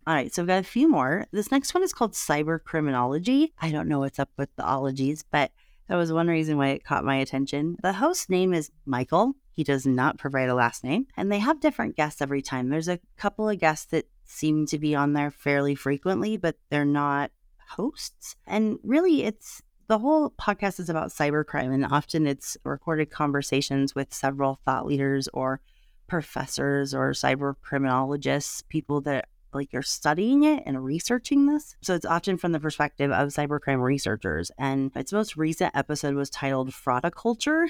All 0.06 0.14
right, 0.14 0.32
so 0.32 0.42
we've 0.42 0.48
got 0.48 0.60
a 0.60 0.64
few 0.64 0.88
more. 0.88 1.26
This 1.32 1.50
next 1.50 1.74
one 1.74 1.82
is 1.82 1.92
called 1.92 2.12
Cyber 2.12 2.62
Criminology. 2.62 3.52
I 3.60 3.70
don't 3.70 3.88
know 3.88 4.00
what's 4.00 4.18
up 4.18 4.30
with 4.36 4.54
the 4.56 4.64
ologies, 4.64 5.24
but 5.30 5.50
that 5.88 5.96
was 5.96 6.12
one 6.12 6.28
reason 6.28 6.58
why 6.58 6.68
it 6.68 6.84
caught 6.84 7.04
my 7.04 7.16
attention. 7.16 7.76
The 7.82 7.92
host 7.92 8.30
name 8.30 8.52
is 8.52 8.70
Michael. 8.84 9.34
He 9.52 9.64
does 9.64 9.86
not 9.86 10.18
provide 10.18 10.48
a 10.48 10.54
last 10.54 10.84
name, 10.84 11.06
and 11.16 11.32
they 11.32 11.38
have 11.38 11.60
different 11.60 11.96
guests 11.96 12.20
every 12.20 12.42
time. 12.42 12.68
There's 12.68 12.88
a 12.88 13.00
couple 13.16 13.48
of 13.48 13.58
guests 13.58 13.86
that 13.86 14.08
seem 14.24 14.66
to 14.66 14.78
be 14.78 14.94
on 14.94 15.12
there 15.12 15.30
fairly 15.30 15.74
frequently, 15.74 16.36
but 16.36 16.56
they're 16.68 16.84
not 16.84 17.30
hosts. 17.70 18.36
And 18.46 18.78
really, 18.82 19.24
it's 19.24 19.62
the 19.88 19.98
whole 19.98 20.30
podcast 20.30 20.80
is 20.80 20.90
about 20.90 21.10
cybercrime, 21.10 21.72
and 21.72 21.84
often 21.84 22.26
it's 22.26 22.56
recorded 22.64 23.10
conversations 23.10 23.94
with 23.94 24.12
several 24.12 24.58
thought 24.64 24.86
leaders 24.86 25.28
or 25.32 25.60
professors 26.06 26.94
or 26.94 27.10
cyber 27.12 27.54
criminologists, 27.62 28.62
people 28.68 29.00
that 29.02 29.28
like 29.52 29.72
you're 29.72 29.82
studying 29.82 30.44
it 30.44 30.62
and 30.66 30.84
researching 30.84 31.46
this. 31.46 31.76
So 31.80 31.94
it's 31.94 32.04
often 32.04 32.36
from 32.36 32.52
the 32.52 32.60
perspective 32.60 33.10
of 33.10 33.30
cybercrime 33.30 33.82
researchers. 33.82 34.50
And 34.58 34.90
its 34.94 35.12
most 35.12 35.36
recent 35.36 35.74
episode 35.74 36.14
was 36.14 36.28
titled 36.28 36.70
Fraudiculture. 36.70 37.68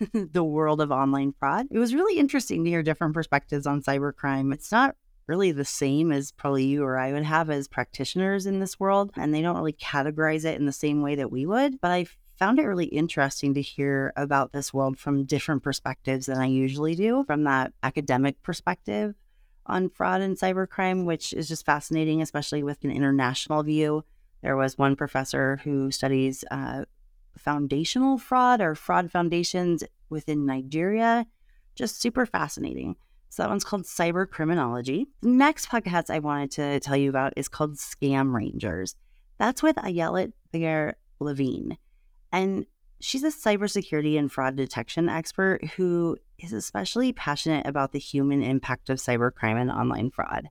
the 0.12 0.44
world 0.44 0.80
of 0.80 0.90
online 0.90 1.34
fraud. 1.38 1.66
It 1.70 1.78
was 1.78 1.94
really 1.94 2.18
interesting 2.18 2.64
to 2.64 2.70
hear 2.70 2.82
different 2.82 3.14
perspectives 3.14 3.66
on 3.66 3.82
cybercrime. 3.82 4.52
It's 4.52 4.72
not 4.72 4.96
really 5.30 5.52
the 5.52 5.64
same 5.64 6.10
as 6.10 6.32
probably 6.32 6.64
you 6.64 6.82
or 6.82 6.98
I 6.98 7.12
would 7.12 7.22
have 7.22 7.48
as 7.48 7.68
practitioners 7.68 8.44
in 8.46 8.58
this 8.58 8.80
world, 8.80 9.12
and 9.16 9.32
they 9.32 9.40
don't 9.40 9.56
really 9.56 9.72
categorize 9.72 10.44
it 10.44 10.58
in 10.58 10.66
the 10.66 10.72
same 10.72 11.00
way 11.00 11.14
that 11.14 11.30
we 11.30 11.46
would. 11.46 11.80
But 11.80 11.92
I 11.92 12.06
found 12.36 12.58
it 12.58 12.64
really 12.66 12.86
interesting 12.86 13.54
to 13.54 13.62
hear 13.62 14.12
about 14.16 14.52
this 14.52 14.74
world 14.74 14.98
from 14.98 15.24
different 15.24 15.62
perspectives 15.62 16.26
than 16.26 16.38
I 16.38 16.46
usually 16.46 16.96
do, 16.96 17.24
from 17.24 17.44
that 17.44 17.72
academic 17.82 18.42
perspective 18.42 19.14
on 19.66 19.88
fraud 19.88 20.20
and 20.20 20.36
cybercrime, 20.36 21.04
which 21.04 21.32
is 21.32 21.46
just 21.46 21.64
fascinating, 21.64 22.20
especially 22.20 22.62
with 22.64 22.82
an 22.82 22.90
international 22.90 23.62
view 23.62 24.04
There 24.42 24.56
was 24.56 24.78
one 24.78 24.96
professor 24.96 25.60
who 25.64 25.90
studies 25.90 26.44
uh, 26.50 26.84
foundational 27.36 28.18
fraud 28.18 28.60
or 28.60 28.74
fraud 28.74 29.10
foundations 29.10 29.84
within 30.08 30.46
Nigeria. 30.46 31.26
Just 31.74 32.00
super 32.00 32.26
fascinating. 32.26 32.96
So 33.30 33.42
that 33.42 33.48
one's 33.48 33.64
called 33.64 33.84
Cyber 33.84 34.28
Criminology. 34.28 35.06
The 35.22 35.28
next 35.28 35.68
podcast 35.68 36.10
I 36.10 36.18
wanted 36.18 36.50
to 36.52 36.80
tell 36.80 36.96
you 36.96 37.08
about 37.08 37.32
is 37.36 37.48
called 37.48 37.76
Scam 37.76 38.34
Rangers. 38.34 38.96
That's 39.38 39.62
with 39.62 39.76
Ayelet 39.76 40.32
Bear 40.52 40.96
Levine. 41.20 41.78
And 42.32 42.66
she's 43.00 43.22
a 43.22 43.28
cybersecurity 43.28 44.18
and 44.18 44.30
fraud 44.30 44.56
detection 44.56 45.08
expert 45.08 45.64
who 45.76 46.18
is 46.40 46.52
especially 46.52 47.12
passionate 47.12 47.66
about 47.66 47.92
the 47.92 48.00
human 48.00 48.42
impact 48.42 48.90
of 48.90 48.98
cybercrime 48.98 49.60
and 49.60 49.70
online 49.70 50.10
fraud. 50.10 50.48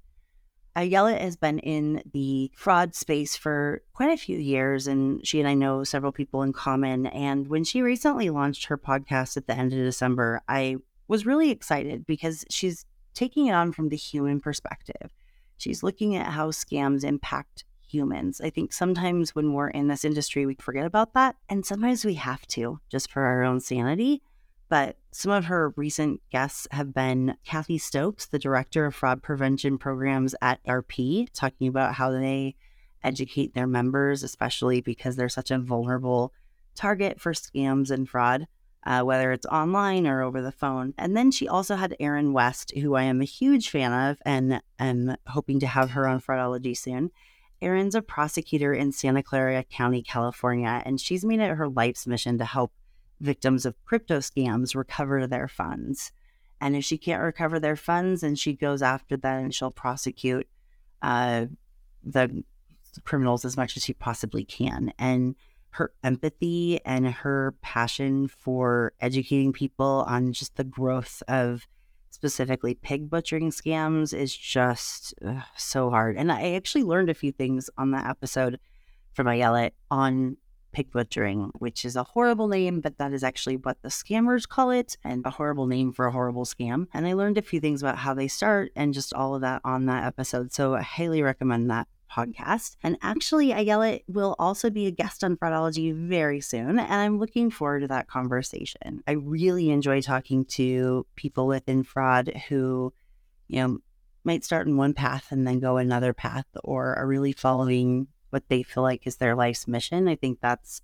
Ayelet 0.77 1.19
has 1.19 1.35
been 1.35 1.59
in 1.59 2.01
the 2.13 2.49
fraud 2.55 2.95
space 2.95 3.35
for 3.35 3.81
quite 3.91 4.11
a 4.11 4.17
few 4.17 4.37
years, 4.37 4.87
and 4.87 5.25
she 5.27 5.39
and 5.39 5.49
I 5.49 5.53
know 5.53 5.83
several 5.83 6.13
people 6.13 6.43
in 6.43 6.53
common. 6.53 7.07
And 7.07 7.49
when 7.49 7.65
she 7.65 7.81
recently 7.81 8.29
launched 8.29 8.65
her 8.65 8.77
podcast 8.77 9.35
at 9.35 9.47
the 9.47 9.57
end 9.57 9.73
of 9.73 9.79
December, 9.79 10.41
I 10.47 10.77
was 11.09 11.25
really 11.25 11.49
excited 11.49 12.05
because 12.05 12.45
she's 12.49 12.85
taking 13.13 13.47
it 13.47 13.53
on 13.53 13.73
from 13.73 13.89
the 13.89 13.97
human 13.97 14.39
perspective. 14.39 15.11
She's 15.57 15.83
looking 15.83 16.15
at 16.15 16.27
how 16.27 16.51
scams 16.51 17.03
impact 17.03 17.65
humans. 17.85 18.39
I 18.39 18.49
think 18.51 18.71
sometimes 18.71 19.35
when 19.35 19.51
we're 19.53 19.69
in 19.69 19.87
this 19.87 20.05
industry, 20.05 20.45
we 20.45 20.55
forget 20.55 20.85
about 20.85 21.13
that. 21.15 21.35
And 21.49 21.65
sometimes 21.65 22.05
we 22.05 22.13
have 22.13 22.47
to 22.49 22.79
just 22.89 23.11
for 23.11 23.23
our 23.23 23.43
own 23.43 23.59
sanity. 23.59 24.21
But 24.69 24.97
some 25.11 25.31
of 25.31 25.45
her 25.45 25.73
recent 25.75 26.21
guests 26.31 26.67
have 26.69 26.93
been 26.93 27.35
Kathy 27.43 27.79
Stokes, 27.79 28.27
the 28.27 28.37
director 28.37 28.85
of 28.85 28.93
fraud 28.93 29.23
prevention 29.23 29.79
programs 29.79 30.35
at 30.43 30.63
AARP, 30.65 31.27
talking 31.33 31.67
about 31.67 31.95
how 31.95 32.11
they 32.11 32.55
educate 33.03 33.55
their 33.55 33.65
members, 33.65 34.21
especially 34.21 34.81
because 34.81 35.15
they're 35.15 35.27
such 35.27 35.49
a 35.49 35.57
vulnerable 35.57 36.33
target 36.75 37.19
for 37.19 37.33
scams 37.33 37.89
and 37.89 38.07
fraud. 38.07 38.47
Uh, 38.89 39.03
whether 39.03 39.31
it's 39.31 39.45
online 39.45 40.07
or 40.07 40.23
over 40.23 40.41
the 40.41 40.51
phone. 40.51 40.95
And 40.97 41.15
then 41.15 41.29
she 41.29 41.47
also 41.47 41.75
had 41.75 41.95
Erin 41.99 42.33
West, 42.33 42.75
who 42.75 42.95
I 42.95 43.03
am 43.03 43.21
a 43.21 43.25
huge 43.25 43.69
fan 43.69 43.93
of 43.93 44.17
and 44.25 44.63
am 44.79 45.15
hoping 45.27 45.59
to 45.59 45.67
have 45.67 45.91
her 45.91 46.07
on 46.07 46.19
Fraudology 46.19 46.75
soon. 46.75 47.11
Erin's 47.61 47.93
a 47.93 48.01
prosecutor 48.01 48.73
in 48.73 48.91
Santa 48.91 49.21
Clara 49.21 49.63
County, 49.63 50.01
California, 50.01 50.81
and 50.87 50.99
she's 50.99 51.23
made 51.23 51.39
it 51.39 51.55
her 51.55 51.69
life's 51.69 52.07
mission 52.07 52.39
to 52.39 52.45
help 52.45 52.71
victims 53.21 53.63
of 53.63 53.75
crypto 53.85 54.17
scams 54.17 54.73
recover 54.73 55.27
their 55.27 55.47
funds. 55.47 56.11
And 56.59 56.75
if 56.75 56.83
she 56.83 56.97
can't 56.97 57.21
recover 57.21 57.59
their 57.59 57.75
funds, 57.75 58.23
and 58.23 58.39
she 58.39 58.53
goes 58.53 58.81
after 58.81 59.15
them 59.17 59.51
she'll 59.51 59.69
prosecute 59.69 60.47
uh, 61.03 61.45
the 62.03 62.43
criminals 63.03 63.45
as 63.45 63.55
much 63.55 63.77
as 63.77 63.83
she 63.83 63.93
possibly 63.93 64.45
can. 64.45 64.93
And 64.97 65.35
her 65.71 65.91
empathy 66.03 66.79
and 66.85 67.07
her 67.07 67.55
passion 67.61 68.27
for 68.27 68.93
educating 68.99 69.53
people 69.53 70.03
on 70.07 70.33
just 70.33 70.55
the 70.55 70.63
growth 70.63 71.21
of 71.27 71.67
specifically 72.09 72.73
pig 72.73 73.09
butchering 73.09 73.51
scams 73.51 74.13
is 74.13 74.35
just 74.35 75.13
uh, 75.25 75.41
so 75.55 75.89
hard. 75.89 76.17
And 76.17 76.31
I 76.31 76.53
actually 76.53 76.83
learned 76.83 77.09
a 77.09 77.13
few 77.13 77.31
things 77.31 77.69
on 77.77 77.91
that 77.91 78.09
episode 78.09 78.59
from 79.13 79.27
Ayelet 79.27 79.71
on 79.89 80.37
pig 80.71 80.91
butchering, 80.91 81.51
which 81.59 81.85
is 81.85 81.95
a 81.95 82.03
horrible 82.03 82.47
name, 82.47 82.81
but 82.81 82.97
that 82.97 83.13
is 83.13 83.23
actually 83.23 83.57
what 83.57 83.81
the 83.81 83.89
scammers 83.89 84.47
call 84.47 84.69
it, 84.71 84.97
and 85.03 85.25
a 85.25 85.31
horrible 85.31 85.65
name 85.65 85.91
for 85.91 86.05
a 86.05 86.11
horrible 86.11 86.45
scam. 86.45 86.87
And 86.93 87.07
I 87.07 87.13
learned 87.13 87.37
a 87.37 87.43
few 87.43 87.59
things 87.59 87.81
about 87.81 87.97
how 87.97 88.13
they 88.13 88.27
start 88.27 88.71
and 88.75 88.93
just 88.93 89.13
all 89.13 89.35
of 89.35 89.41
that 89.41 89.61
on 89.63 89.85
that 89.85 90.05
episode. 90.05 90.51
So 90.53 90.75
I 90.75 90.81
highly 90.81 91.21
recommend 91.21 91.69
that 91.69 91.87
podcast. 92.09 92.75
And 92.83 92.97
actually, 93.01 93.49
Ayelet 93.49 94.03
will 94.07 94.35
also 94.39 94.69
be 94.69 94.85
a 94.85 94.91
guest 94.91 95.23
on 95.23 95.37
Fraudology 95.37 95.93
very 95.93 96.41
soon, 96.41 96.79
and 96.79 96.93
I'm 96.93 97.19
looking 97.19 97.51
forward 97.51 97.81
to 97.81 97.87
that 97.87 98.07
conversation. 98.07 99.03
I 99.07 99.13
really 99.13 99.69
enjoy 99.69 100.01
talking 100.01 100.45
to 100.45 101.05
people 101.15 101.47
within 101.47 101.83
fraud 101.83 102.31
who, 102.49 102.93
you 103.47 103.61
know, 103.61 103.77
might 104.23 104.43
start 104.43 104.67
in 104.67 104.77
one 104.77 104.93
path 104.93 105.31
and 105.31 105.47
then 105.47 105.59
go 105.59 105.77
another 105.77 106.13
path 106.13 106.45
or 106.63 106.95
are 106.97 107.07
really 107.07 107.31
following 107.31 108.07
what 108.29 108.47
they 108.49 108.63
feel 108.63 108.83
like 108.83 109.07
is 109.07 109.17
their 109.17 109.35
life's 109.35 109.67
mission. 109.67 110.07
I 110.07 110.15
think 110.15 110.39
that's 110.41 110.81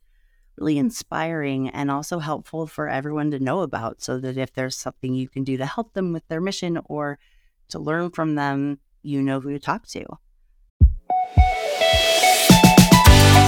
really 0.57 0.77
inspiring 0.77 1.69
and 1.69 1.91
also 1.91 2.19
helpful 2.19 2.65
for 2.65 2.87
everyone 2.87 3.31
to 3.31 3.39
know 3.39 3.59
about 3.59 4.01
so 4.01 4.17
that 4.19 4.37
if 4.37 4.53
there's 4.53 4.77
something 4.77 5.13
you 5.13 5.27
can 5.27 5.43
do 5.43 5.57
to 5.57 5.65
help 5.65 5.93
them 5.93 6.13
with 6.13 6.27
their 6.27 6.41
mission 6.41 6.79
or 6.85 7.19
to 7.69 7.79
learn 7.79 8.09
from 8.11 8.35
them, 8.35 8.79
you 9.03 9.21
know 9.21 9.39
who 9.39 9.51
to 9.51 9.59
talk 9.59 9.85
to. 9.87 10.05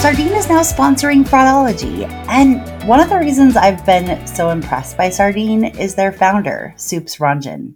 Sardine 0.01 0.35
is 0.35 0.47
now 0.47 0.61
sponsoring 0.61 1.27
Fraudology. 1.27 2.07
And 2.29 2.61
one 2.87 2.99
of 2.99 3.09
the 3.09 3.17
reasons 3.17 3.57
I've 3.57 3.85
been 3.85 4.25
so 4.25 4.51
impressed 4.51 4.95
by 4.95 5.09
Sardine 5.09 5.65
is 5.65 5.95
their 5.95 6.13
founder, 6.13 6.73
Soups 6.77 7.17
Ranjan. 7.17 7.75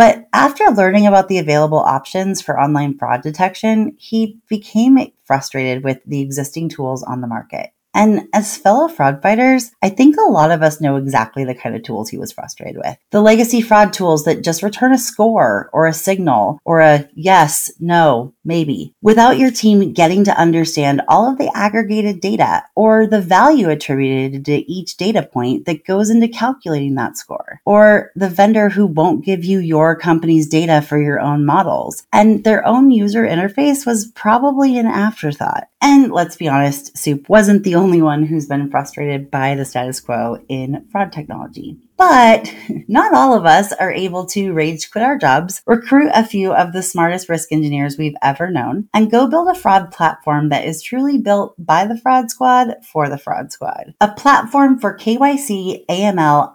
But 0.00 0.30
after 0.32 0.64
learning 0.64 1.06
about 1.06 1.28
the 1.28 1.36
available 1.36 1.78
options 1.78 2.40
for 2.40 2.58
online 2.58 2.96
fraud 2.96 3.20
detection, 3.20 3.96
he 3.98 4.40
became 4.48 4.98
frustrated 5.24 5.84
with 5.84 5.98
the 6.06 6.22
existing 6.22 6.70
tools 6.70 7.02
on 7.02 7.20
the 7.20 7.26
market. 7.26 7.74
And 7.92 8.28
as 8.32 8.56
fellow 8.56 8.88
fraud 8.88 9.20
fighters, 9.20 9.72
I 9.82 9.88
think 9.88 10.16
a 10.16 10.30
lot 10.30 10.50
of 10.50 10.62
us 10.62 10.80
know 10.80 10.96
exactly 10.96 11.44
the 11.44 11.54
kind 11.54 11.74
of 11.74 11.82
tools 11.82 12.08
he 12.08 12.18
was 12.18 12.32
frustrated 12.32 12.76
with. 12.76 12.96
The 13.10 13.20
legacy 13.20 13.60
fraud 13.60 13.92
tools 13.92 14.24
that 14.24 14.44
just 14.44 14.62
return 14.62 14.92
a 14.92 14.98
score 14.98 15.68
or 15.72 15.86
a 15.86 15.92
signal 15.92 16.60
or 16.64 16.80
a 16.80 17.08
yes, 17.14 17.70
no, 17.80 18.32
maybe, 18.44 18.94
without 19.02 19.38
your 19.38 19.50
team 19.50 19.92
getting 19.92 20.24
to 20.24 20.38
understand 20.38 21.02
all 21.08 21.30
of 21.30 21.38
the 21.38 21.50
aggregated 21.54 22.20
data 22.20 22.62
or 22.76 23.06
the 23.06 23.20
value 23.20 23.68
attributed 23.68 24.44
to 24.44 24.70
each 24.70 24.96
data 24.96 25.22
point 25.22 25.66
that 25.66 25.84
goes 25.84 26.10
into 26.10 26.28
calculating 26.28 26.94
that 26.94 27.16
score, 27.16 27.60
or 27.64 28.12
the 28.14 28.28
vendor 28.28 28.68
who 28.68 28.86
won't 28.86 29.24
give 29.24 29.44
you 29.44 29.58
your 29.58 29.96
company's 29.96 30.48
data 30.48 30.80
for 30.80 31.00
your 31.00 31.18
own 31.20 31.44
models. 31.44 32.06
And 32.12 32.44
their 32.44 32.66
own 32.66 32.90
user 32.90 33.24
interface 33.24 33.84
was 33.84 34.06
probably 34.12 34.78
an 34.78 34.86
afterthought. 34.86 35.68
And 35.82 36.12
let's 36.12 36.36
be 36.36 36.48
honest, 36.48 36.96
Soup 36.96 37.26
wasn't 37.28 37.64
the 37.64 37.74
only 37.74 38.02
one 38.02 38.24
who's 38.24 38.46
been 38.46 38.70
frustrated 38.70 39.30
by 39.30 39.54
the 39.54 39.64
status 39.64 40.00
quo 40.00 40.42
in 40.48 40.86
fraud 40.92 41.12
technology. 41.12 41.78
But 41.96 42.54
not 42.88 43.14
all 43.14 43.34
of 43.34 43.46
us 43.46 43.72
are 43.72 43.92
able 43.92 44.26
to 44.26 44.52
rage 44.52 44.90
quit 44.90 45.04
our 45.04 45.16
jobs, 45.16 45.62
recruit 45.66 46.10
a 46.14 46.24
few 46.24 46.52
of 46.52 46.72
the 46.72 46.82
smartest 46.82 47.28
risk 47.28 47.50
engineers 47.50 47.96
we've 47.96 48.16
ever 48.22 48.50
known, 48.50 48.88
and 48.92 49.10
go 49.10 49.26
build 49.26 49.48
a 49.48 49.54
fraud 49.54 49.90
platform 49.90 50.50
that 50.50 50.66
is 50.66 50.82
truly 50.82 51.18
built 51.18 51.54
by 51.58 51.86
the 51.86 51.98
fraud 51.98 52.30
squad 52.30 52.74
for 52.84 53.08
the 53.08 53.18
fraud 53.18 53.52
squad. 53.52 53.94
A 54.00 54.12
platform 54.12 54.78
for 54.78 54.96
KYC, 54.96 55.86
AML, 55.86 56.54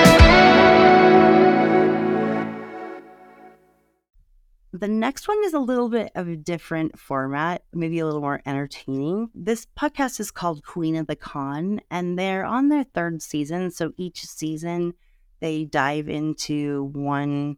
The 4.73 4.87
next 4.87 5.27
one 5.27 5.43
is 5.43 5.53
a 5.53 5.59
little 5.59 5.89
bit 5.89 6.13
of 6.15 6.29
a 6.29 6.37
different 6.37 6.97
format, 6.97 7.63
maybe 7.73 7.99
a 7.99 8.05
little 8.05 8.21
more 8.21 8.41
entertaining. 8.45 9.29
This 9.35 9.67
podcast 9.77 10.21
is 10.21 10.31
called 10.31 10.63
Queen 10.63 10.95
of 10.95 11.07
the 11.07 11.15
Con, 11.17 11.81
and 11.91 12.17
they're 12.17 12.45
on 12.45 12.69
their 12.69 12.85
third 12.85 13.21
season. 13.21 13.71
So 13.71 13.91
each 13.97 14.25
season, 14.25 14.93
they 15.41 15.65
dive 15.65 16.07
into 16.07 16.89
one 16.93 17.57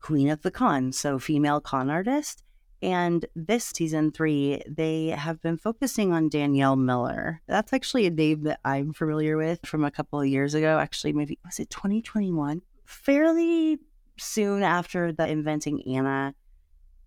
Queen 0.00 0.30
of 0.30 0.40
the 0.40 0.50
Con, 0.50 0.92
so 0.92 1.18
female 1.18 1.60
con 1.60 1.90
artist. 1.90 2.42
And 2.80 3.26
this 3.36 3.66
season 3.66 4.10
three, 4.10 4.62
they 4.66 5.08
have 5.08 5.42
been 5.42 5.58
focusing 5.58 6.14
on 6.14 6.30
Danielle 6.30 6.76
Miller. 6.76 7.42
That's 7.46 7.74
actually 7.74 8.06
a 8.06 8.10
name 8.10 8.44
that 8.44 8.60
I'm 8.64 8.94
familiar 8.94 9.36
with 9.36 9.60
from 9.66 9.84
a 9.84 9.90
couple 9.90 10.18
of 10.18 10.26
years 10.26 10.54
ago. 10.54 10.78
Actually, 10.78 11.12
maybe 11.12 11.38
was 11.44 11.60
it 11.60 11.68
2021? 11.68 12.62
Fairly 12.86 13.78
soon 14.20 14.62
after 14.62 15.12
the 15.12 15.26
Inventing 15.26 15.82
Anna 15.86 16.34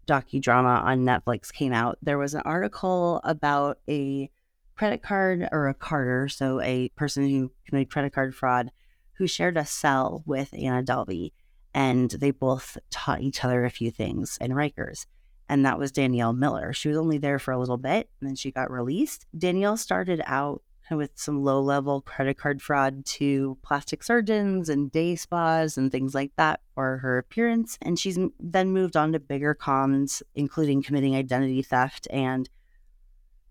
docudrama 0.07 0.83
on 0.83 1.05
Netflix 1.05 1.51
came 1.51 1.73
out, 1.73 1.97
there 2.01 2.17
was 2.17 2.33
an 2.33 2.41
article 2.45 3.21
about 3.23 3.79
a 3.89 4.29
credit 4.75 5.01
card 5.01 5.47
or 5.51 5.67
a 5.67 5.73
carder, 5.73 6.27
so 6.27 6.59
a 6.61 6.89
person 6.89 7.29
who 7.29 7.51
committed 7.65 7.91
credit 7.91 8.13
card 8.13 8.35
fraud, 8.35 8.71
who 9.13 9.27
shared 9.27 9.57
a 9.57 9.65
cell 9.65 10.23
with 10.25 10.53
Anna 10.53 10.83
Delvey. 10.83 11.31
And 11.75 12.11
they 12.11 12.31
both 12.31 12.77
taught 12.91 13.21
each 13.21 13.43
other 13.43 13.65
a 13.65 13.69
few 13.69 13.89
things 13.89 14.37
in 14.39 14.51
Rikers 14.51 15.05
and 15.53 15.67
that 15.67 15.77
was 15.77 15.91
Danielle 15.91 16.33
Miller. 16.33 16.73
She 16.73 16.87
was 16.87 16.97
only 16.97 17.19
there 17.19 17.37
for 17.37 17.51
a 17.51 17.59
little 17.59 17.77
bit 17.77 18.09
and 18.19 18.27
then 18.27 18.35
she 18.35 18.51
got 18.51 18.71
released. 18.71 19.27
Danielle 19.37 19.77
started 19.77 20.19
out 20.25 20.62
with 20.91 21.11
some 21.15 21.43
low 21.43 21.61
level 21.61 22.01
credit 22.01 22.37
card 22.37 22.61
fraud 22.61 23.05
to 23.05 23.57
plastic 23.63 24.03
surgeons 24.03 24.69
and 24.69 24.91
day 24.91 25.15
spas 25.15 25.77
and 25.77 25.91
things 25.91 26.13
like 26.13 26.31
that 26.37 26.61
for 26.75 26.97
her 26.97 27.17
appearance. 27.17 27.77
And 27.81 27.97
she's 27.97 28.19
then 28.39 28.71
moved 28.71 28.95
on 28.95 29.13
to 29.13 29.19
bigger 29.19 29.53
cons, 29.53 30.23
including 30.35 30.83
committing 30.83 31.15
identity 31.15 31.61
theft 31.61 32.07
and 32.11 32.49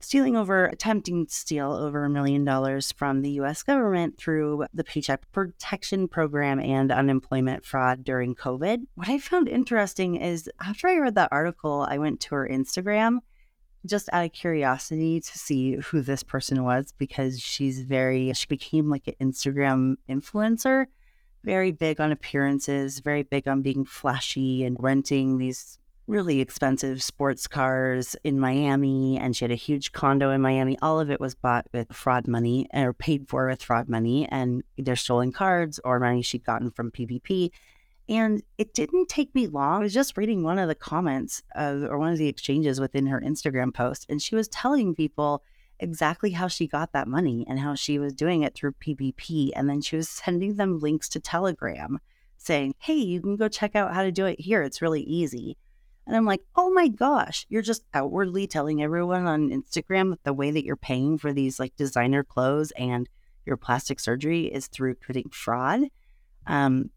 stealing 0.05 0.37
over, 0.37 0.67
attempting 0.67 1.27
to 1.27 1.33
steal 1.33 1.73
over 1.73 2.05
a 2.05 2.11
million 2.11 2.45
dollars 2.45 2.93
from 2.93 3.23
the 3.23 3.31
US 3.33 3.63
government 3.63 4.19
through 4.19 4.67
the 4.75 4.85
Paycheck 4.85 5.31
Protection 5.33 6.09
Program 6.09 6.61
and 6.61 6.91
unemployment 6.91 7.65
fraud 7.65 8.05
during 8.05 8.35
COVID. 8.35 8.81
What 8.95 9.09
I 9.09 9.19
found 9.19 9.49
interesting 9.49 10.17
is 10.17 10.51
after 10.61 10.89
I 10.89 10.97
read 10.97 11.15
that 11.15 11.33
article, 11.33 11.87
I 11.89 11.99
went 11.99 12.21
to 12.21 12.35
her 12.35 12.49
Instagram 12.51 13.21
just 13.87 14.09
out 14.13 14.25
of 14.25 14.33
curiosity 14.33 15.21
to 15.21 15.39
see 15.39 15.77
who 15.77 16.01
this 16.01 16.23
person 16.23 16.63
was 16.65 16.93
because 16.99 17.41
she's 17.41 17.83
very, 17.83 18.33
she 18.35 18.47
became 18.47 18.89
like 18.89 19.09
an 19.09 19.15
Instagram 19.21 19.97
influencer. 20.09 20.87
Very 21.45 21.73
big 21.73 22.01
on 22.01 22.13
appearances, 22.13 23.01
very 23.01 23.25
big 23.25 23.49
on 23.49 23.63
being 23.63 23.85
flashy 23.85 24.65
and 24.65 24.77
renting 24.79 25.39
these 25.39 25.79
really 26.07 26.41
expensive 26.41 27.03
sports 27.03 27.47
cars 27.47 28.17
in 28.25 28.39
Miami, 28.39 29.19
and 29.19 29.35
she 29.35 29.45
had 29.45 29.53
a 29.53 29.57
huge 29.57 29.93
condo 29.93 30.31
in 30.31 30.41
Miami. 30.41 30.77
All 30.83 31.01
of 31.01 31.11
it 31.11 31.21
was 31.21 31.35
bought 31.35 31.67
with 31.73 31.93
fraud 31.93 32.27
money 32.27 32.69
or 32.73 32.93
paid 32.93 33.29
for 33.29 33.49
with 33.49 33.63
fraud 33.63 33.89
money, 33.89 34.29
and 34.29 34.63
either 34.77 34.97
stolen 34.97 35.33
cards 35.33 35.81
or 35.85 35.99
money 36.01 36.23
she'd 36.23 36.45
gotten 36.45 36.71
from 36.71 36.91
PPP. 36.91 37.51
And 38.09 38.43
it 38.59 38.75
didn't 38.75 39.09
take 39.09 39.35
me 39.35 39.47
long. 39.47 39.77
I 39.77 39.85
was 39.85 39.95
just 39.95 40.17
reading 40.17 40.43
one 40.43 40.59
of 40.59 40.69
the 40.69 40.75
comments 40.75 41.43
of, 41.55 41.85
or 41.85 41.99
one 41.99 42.13
of 42.13 42.19
the 42.19 42.29
exchanges 42.29 42.81
within 42.81 43.07
her 43.07 43.21
Instagram 43.21 43.73
post, 43.73 44.07
and 44.09 44.21
she 44.21 44.35
was 44.35 44.49
telling 44.49 44.95
people 44.95 45.43
exactly 45.79 46.31
how 46.31 46.49
she 46.49 46.67
got 46.67 46.93
that 46.93 47.09
money 47.09 47.45
and 47.49 47.59
how 47.59 47.75
she 47.75 47.99
was 47.99 48.15
doing 48.15 48.43
it 48.43 48.55
through 48.55 48.73
PPP. 48.73 49.51
And 49.55 49.69
then 49.69 49.81
she 49.81 49.97
was 49.97 50.09
sending 50.09 50.57
them 50.57 50.79
links 50.79 51.09
to 51.11 51.21
Telegram 51.21 51.99
saying, 52.39 52.75
Hey, 52.79 52.95
you 52.95 53.21
can 53.21 53.37
go 53.37 53.49
check 53.49 53.77
out 53.77 53.95
how 53.95 54.03
to 54.03 54.13
do 54.13 54.27
it 54.27 54.41
here. 54.41 54.63
It's 54.63 54.83
really 54.83 55.03
easy. 55.03 55.57
And 56.07 56.17
I'm 56.17 56.25
like, 56.25 56.43
oh 56.57 56.71
my 56.73 56.89
gosh, 56.89 57.47
you're 57.49 57.63
just 57.63 57.85
outwardly 57.95 58.47
telling 58.47 58.83
everyone 58.83 59.27
on 59.27 59.51
Instagram 59.51 60.11
that 60.11 60.25
the 60.25 60.33
way 60.33 60.51
that 60.51 60.65
you're 60.65 60.77
paying 60.77 61.17
for 61.17 61.33
these 61.33 61.61
like 61.61 61.77
designer 61.77 62.25
clothes 62.25 62.73
and 62.73 63.09
your 63.47 63.57
plastic 63.57 64.01
surgery 64.01 64.47
is 64.47 64.67
through 64.67 64.97
committing 64.97 65.31
fraud. 65.31 65.83
Um, 66.47 66.91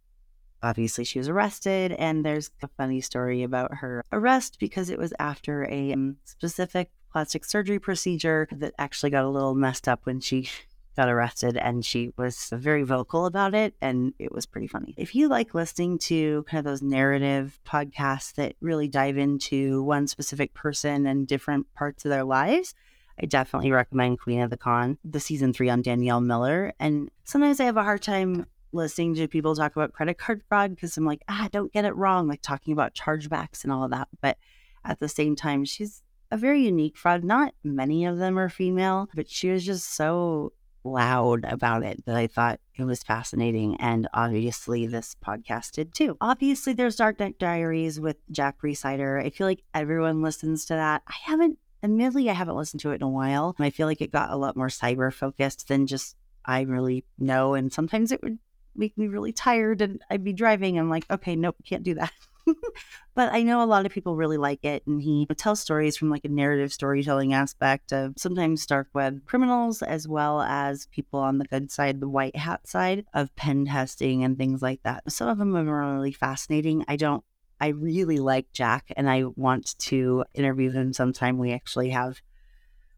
obviously, 0.65 1.03
she 1.03 1.19
was 1.19 1.29
arrested, 1.29 1.91
and 1.93 2.25
there's 2.25 2.51
a 2.61 2.67
funny 2.67 2.99
story 3.01 3.43
about 3.43 3.75
her 3.75 4.03
arrest 4.11 4.57
because 4.59 4.89
it 4.89 4.97
was 4.97 5.13
after 5.19 5.65
a 5.69 5.93
um, 5.93 6.17
specific 6.25 6.89
plastic 7.11 7.45
surgery 7.45 7.79
procedure 7.79 8.47
that 8.51 8.73
actually 8.77 9.09
got 9.09 9.23
a 9.23 9.29
little 9.29 9.55
messed 9.55 9.87
up 9.87 10.01
when 10.03 10.19
she 10.19 10.49
got 10.97 11.09
arrested 11.09 11.57
and 11.57 11.85
she 11.85 12.11
was 12.17 12.49
very 12.53 12.83
vocal 12.83 13.25
about 13.25 13.53
it 13.53 13.75
and 13.81 14.13
it 14.17 14.31
was 14.31 14.45
pretty 14.45 14.67
funny. 14.67 14.93
If 14.97 15.13
you 15.13 15.27
like 15.27 15.53
listening 15.53 15.97
to 15.99 16.43
kind 16.43 16.59
of 16.59 16.65
those 16.65 16.81
narrative 16.81 17.59
podcasts 17.65 18.33
that 18.35 18.55
really 18.61 18.87
dive 18.87 19.17
into 19.17 19.83
one 19.83 20.07
specific 20.07 20.53
person 20.53 21.05
and 21.05 21.27
different 21.27 21.73
parts 21.73 22.05
of 22.05 22.09
their 22.09 22.23
lives, 22.23 22.73
I 23.21 23.25
definitely 23.25 23.71
recommend 23.71 24.19
Queen 24.19 24.41
of 24.41 24.49
the 24.49 24.57
Con, 24.57 24.97
the 25.05 25.19
season 25.19 25.53
three 25.53 25.69
on 25.69 25.81
Danielle 25.81 26.21
Miller. 26.21 26.73
And 26.79 27.09
sometimes 27.23 27.59
I 27.59 27.65
have 27.65 27.77
a 27.77 27.83
hard 27.83 28.01
time 28.01 28.45
listening 28.75 29.15
to 29.15 29.27
people 29.27 29.55
talk 29.55 29.75
about 29.75 29.93
credit 29.93 30.17
card 30.17 30.43
fraud 30.47 30.75
because 30.75 30.95
I'm 30.97 31.05
like, 31.05 31.23
ah, 31.27 31.49
don't 31.51 31.73
get 31.73 31.85
it 31.85 31.95
wrong, 31.95 32.27
like 32.27 32.41
talking 32.41 32.73
about 32.73 32.93
chargebacks 32.93 33.63
and 33.63 33.71
all 33.71 33.83
of 33.83 33.91
that. 33.91 34.07
But 34.21 34.37
at 34.83 34.99
the 34.99 35.09
same 35.09 35.35
time, 35.35 35.65
she's 35.65 36.03
a 36.31 36.37
very 36.37 36.63
unique 36.63 36.97
fraud. 36.97 37.23
Not 37.23 37.53
many 37.63 38.05
of 38.05 38.17
them 38.17 38.37
are 38.37 38.49
female, 38.49 39.09
but 39.15 39.29
she 39.29 39.49
was 39.49 39.65
just 39.65 39.95
so 39.95 40.53
loud 40.83 41.43
about 41.45 41.83
it 41.83 42.05
that 42.05 42.15
I 42.15 42.27
thought 42.27 42.59
it 42.75 42.83
was 42.83 43.03
fascinating. 43.03 43.75
And 43.77 44.07
obviously, 44.13 44.85
this 44.85 45.15
podcast 45.25 45.71
did 45.71 45.93
too. 45.93 46.17
Obviously, 46.21 46.73
there's 46.73 46.97
Darknet 46.97 47.39
Diaries 47.39 47.99
with 47.99 48.17
Jack 48.31 48.61
Rhysider. 48.61 49.23
I 49.23 49.29
feel 49.29 49.47
like 49.47 49.63
everyone 49.73 50.21
listens 50.21 50.65
to 50.65 50.73
that. 50.75 51.01
I 51.07 51.15
haven't, 51.23 51.57
admittedly, 51.81 52.29
I 52.29 52.33
haven't 52.33 52.57
listened 52.57 52.81
to 52.81 52.91
it 52.91 52.95
in 52.95 53.03
a 53.03 53.09
while. 53.09 53.55
I 53.57 53.69
feel 53.69 53.87
like 53.87 54.01
it 54.01 54.11
got 54.11 54.29
a 54.31 54.37
lot 54.37 54.55
more 54.55 54.67
cyber 54.67 55.11
focused 55.11 55.67
than 55.67 55.87
just 55.87 56.15
I 56.45 56.61
really 56.61 57.05
know. 57.17 57.55
And 57.55 57.73
sometimes 57.73 58.11
it 58.11 58.21
would 58.21 58.37
make 58.75 58.97
me 58.97 59.07
really 59.07 59.31
tired 59.31 59.81
and 59.81 60.01
I'd 60.09 60.23
be 60.23 60.33
driving. 60.33 60.77
I'm 60.77 60.89
like, 60.89 61.05
okay, 61.09 61.35
nope, 61.35 61.55
can't 61.65 61.83
do 61.83 61.95
that. 61.95 62.11
but 63.15 63.33
I 63.33 63.43
know 63.43 63.63
a 63.63 63.65
lot 63.65 63.85
of 63.85 63.91
people 63.91 64.15
really 64.15 64.37
like 64.37 64.63
it. 64.63 64.85
And 64.85 65.01
he 65.01 65.25
tells 65.37 65.59
stories 65.59 65.97
from 65.97 66.09
like 66.09 66.25
a 66.25 66.29
narrative 66.29 66.71
storytelling 66.71 67.33
aspect 67.33 67.91
of 67.91 68.13
sometimes 68.17 68.65
dark 68.65 68.87
web 68.93 69.25
criminals, 69.25 69.81
as 69.81 70.07
well 70.07 70.41
as 70.41 70.87
people 70.87 71.19
on 71.19 71.37
the 71.37 71.45
good 71.45 71.71
side, 71.71 71.99
the 71.99 72.09
white 72.09 72.35
hat 72.35 72.67
side 72.67 73.05
of 73.13 73.35
pen 73.35 73.65
testing 73.65 74.23
and 74.23 74.37
things 74.37 74.61
like 74.61 74.83
that. 74.83 75.11
Some 75.11 75.27
of 75.27 75.37
them 75.37 75.55
are 75.55 75.95
really 75.95 76.11
fascinating. 76.11 76.85
I 76.87 76.95
don't 76.95 77.23
I 77.59 77.69
really 77.69 78.17
like 78.17 78.51
Jack 78.51 78.91
and 78.97 79.09
I 79.09 79.23
want 79.35 79.77
to 79.79 80.25
interview 80.33 80.71
him 80.71 80.93
sometime. 80.93 81.37
We 81.37 81.53
actually 81.53 81.89
have 81.89 82.21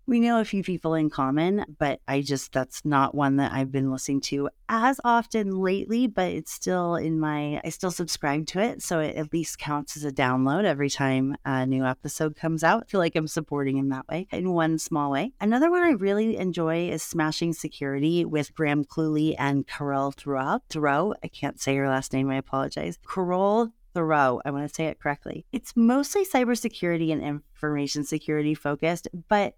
we 0.08 0.22
know 0.22 0.39
a 0.39 0.46
few 0.46 0.63
people 0.63 0.93
in 0.93 1.10
common, 1.10 1.65
but 1.78 2.00
I 2.08 2.22
just, 2.22 2.54
that's 2.54 2.86
not 2.86 3.13
one 3.13 3.36
that 3.38 3.52
I've 3.52 3.72
been 3.72 3.91
listening 3.91 4.22
to 4.22 4.50
as 4.70 5.02
often 5.04 5.52
lately, 5.52 6.08
but 6.08 6.32
it's 6.32 6.52
still 6.52 6.96
in 6.96 7.20
my, 7.20 7.62
I 7.63 7.70
still 7.70 7.91
subscribe 7.91 8.48
to 8.48 8.60
it. 8.60 8.82
So 8.82 9.00
it 9.00 9.17
at 9.17 9.34
least 9.34 9.60
counts 9.60 9.98
as 9.98 10.06
a 10.06 10.12
download 10.12 10.63
every 10.63 10.89
time 10.89 11.36
a 11.43 11.65
new 11.65 11.86
episode 11.86 12.38
comes 12.38 12.63
out. 12.63 12.84
I 12.84 12.89
feel 12.89 13.02
like 13.02 13.17
I'm 13.17 13.28
supporting 13.28 13.78
him 13.78 13.89
that 13.89 14.08
way 14.08 14.28
in 14.32 14.54
one 14.54 14.80
small 14.80 15.12
way. 15.12 15.34
Another 15.41 15.70
one 15.70 15.84
I 15.84 15.91
really 15.91 16.38
enjoy 16.38 16.89
is 16.89 17.04
Smashing 17.04 17.52
Security 17.52 18.24
with 18.24 18.56
Graham 18.56 18.86
Cluley 18.86 19.36
and 19.38 19.67
Carol 19.67 20.12
Thoreau. 20.12 20.60
Thoreau, 20.70 21.15
I 21.22 21.28
can't 21.28 21.60
say 21.60 21.76
her 21.76 21.89
last 21.89 22.13
name, 22.13 22.30
I 22.30 22.38
apologize. 22.38 22.98
Carol 23.06 23.74
Thoreau. 23.93 24.41
I 24.46 24.52
want 24.52 24.67
to 24.67 24.74
say 24.74 24.86
it 24.86 25.00
correctly. 25.00 25.46
It's 25.52 25.76
mostly 25.76 26.24
cybersecurity 26.26 27.12
and 27.12 27.22
information 27.22 28.06
security 28.06 28.54
focused, 28.54 29.08
but 29.28 29.56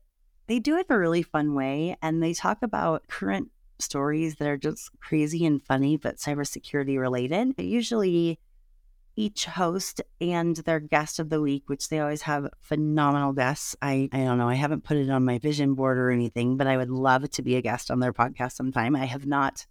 they 0.50 0.60
do 0.60 0.78
it 0.78 0.88
in 0.90 0.96
a 0.96 1.00
really 1.00 1.22
fun 1.22 1.54
way. 1.54 1.96
And 2.02 2.22
they 2.22 2.34
talk 2.34 2.64
about 2.64 3.08
current 3.08 3.50
stories 3.78 4.36
that 4.36 4.48
are 4.48 4.58
just 4.58 4.90
crazy 5.00 5.46
and 5.46 5.62
funny, 5.62 5.96
but 5.96 6.18
cybersecurity 6.18 7.00
related. 7.00 7.54
Usually, 7.58 8.40
each 9.16 9.46
host 9.46 10.02
and 10.20 10.56
their 10.58 10.80
guest 10.80 11.20
of 11.20 11.30
the 11.30 11.40
week, 11.40 11.64
which 11.68 11.90
they 11.90 12.00
always 12.00 12.24
have 12.24 12.50
phenomenal 12.62 13.32
guests. 13.32 13.76
I, 13.82 14.10
I 14.12 14.20
don't 14.20 14.38
know, 14.38 14.50
I 14.50 14.56
haven't 14.56 14.86
put 14.86 14.98
it 14.98 15.10
on 15.10 15.24
my 15.24 15.38
vision 15.38 15.76
board 15.76 15.98
or 15.98 16.10
anything, 16.10 16.58
but 16.58 16.68
I 16.68 16.78
would 16.78 16.90
love 16.90 17.30
to 17.30 17.42
be 17.42 17.56
a 17.56 17.62
guest 17.62 17.92
on 17.92 18.00
their 18.00 18.14
podcast 18.14 18.54
sometime. 18.54 18.96
I 18.96 19.06
have 19.06 19.26
not 19.26 19.68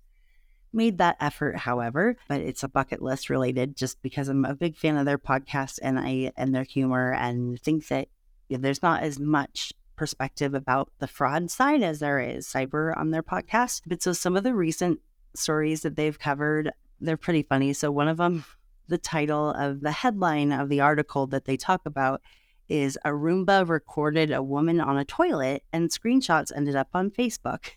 made 0.73 0.99
that 0.99 1.17
effort, 1.19 1.57
however, 1.57 2.17
but 2.29 2.41
it's 2.41 2.63
a 2.63 2.69
bucket 2.69 3.03
list 3.03 3.31
related 3.31 3.75
just 3.75 4.01
because 4.03 4.29
I'm 4.29 4.45
a 4.45 4.55
big 4.55 4.77
fan 4.77 4.97
of 4.97 5.07
their 5.07 5.19
podcast 5.19 5.79
and 5.83 5.99
I 5.99 6.31
and 6.37 6.55
their 6.55 6.65
humor 6.65 7.15
and 7.15 7.59
think 7.61 7.89
that 7.89 8.09
there's 8.51 8.83
not 8.83 9.03
as 9.03 9.19
much 9.19 9.73
perspective 9.99 10.55
about 10.55 10.91
the 11.01 11.07
fraud 11.07 11.51
side 11.51 11.83
as 11.83 11.99
there 11.99 12.21
is 12.21 12.47
cyber 12.47 12.97
on 12.97 13.11
their 13.11 13.23
podcast. 13.23 13.83
But 13.87 14.03
so 14.03 14.15
some 14.15 14.37
of 14.37 14.45
the 14.45 14.55
recent 14.55 15.01
stories 15.35 15.83
that 15.83 15.97
they've 15.97 16.19
covered, 16.19 16.71
they're 17.01 17.19
pretty 17.19 17.43
funny. 17.43 17.75
So 17.75 17.91
one 17.91 18.09
of 18.09 18.17
them, 18.17 18.45
the 18.87 18.97
title 18.97 19.51
of 19.51 19.81
the 19.81 19.91
headline 19.91 20.53
of 20.53 20.71
the 20.71 20.81
article 20.81 21.27
that 21.27 21.45
they 21.45 21.59
talk 21.59 21.83
about 21.85 22.23
is 22.69 22.99
a 23.05 23.11
Roomba 23.11 23.69
recorded 23.69 24.31
a 24.31 24.43
woman 24.43 24.81
on 24.81 24.97
a 24.97 25.05
toilet 25.05 25.65
and 25.73 25.91
screenshots 25.91 26.53
ended 26.55 26.77
up 26.77 26.89
on 26.95 27.11
Facebook. 27.11 27.71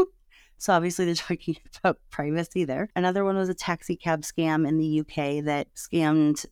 so 0.59 0.73
obviously 0.73 1.05
they're 1.05 1.15
talking 1.15 1.57
about 1.79 1.99
privacy 2.11 2.65
there. 2.65 2.89
Another 2.97 3.25
one 3.25 3.37
was 3.37 3.49
a 3.49 3.55
taxi 3.55 3.97
cab 3.97 4.23
scam 4.23 4.67
in 4.67 4.79
the 4.79 5.01
UK 5.01 5.45
that 5.45 5.69
scammed 5.75 6.47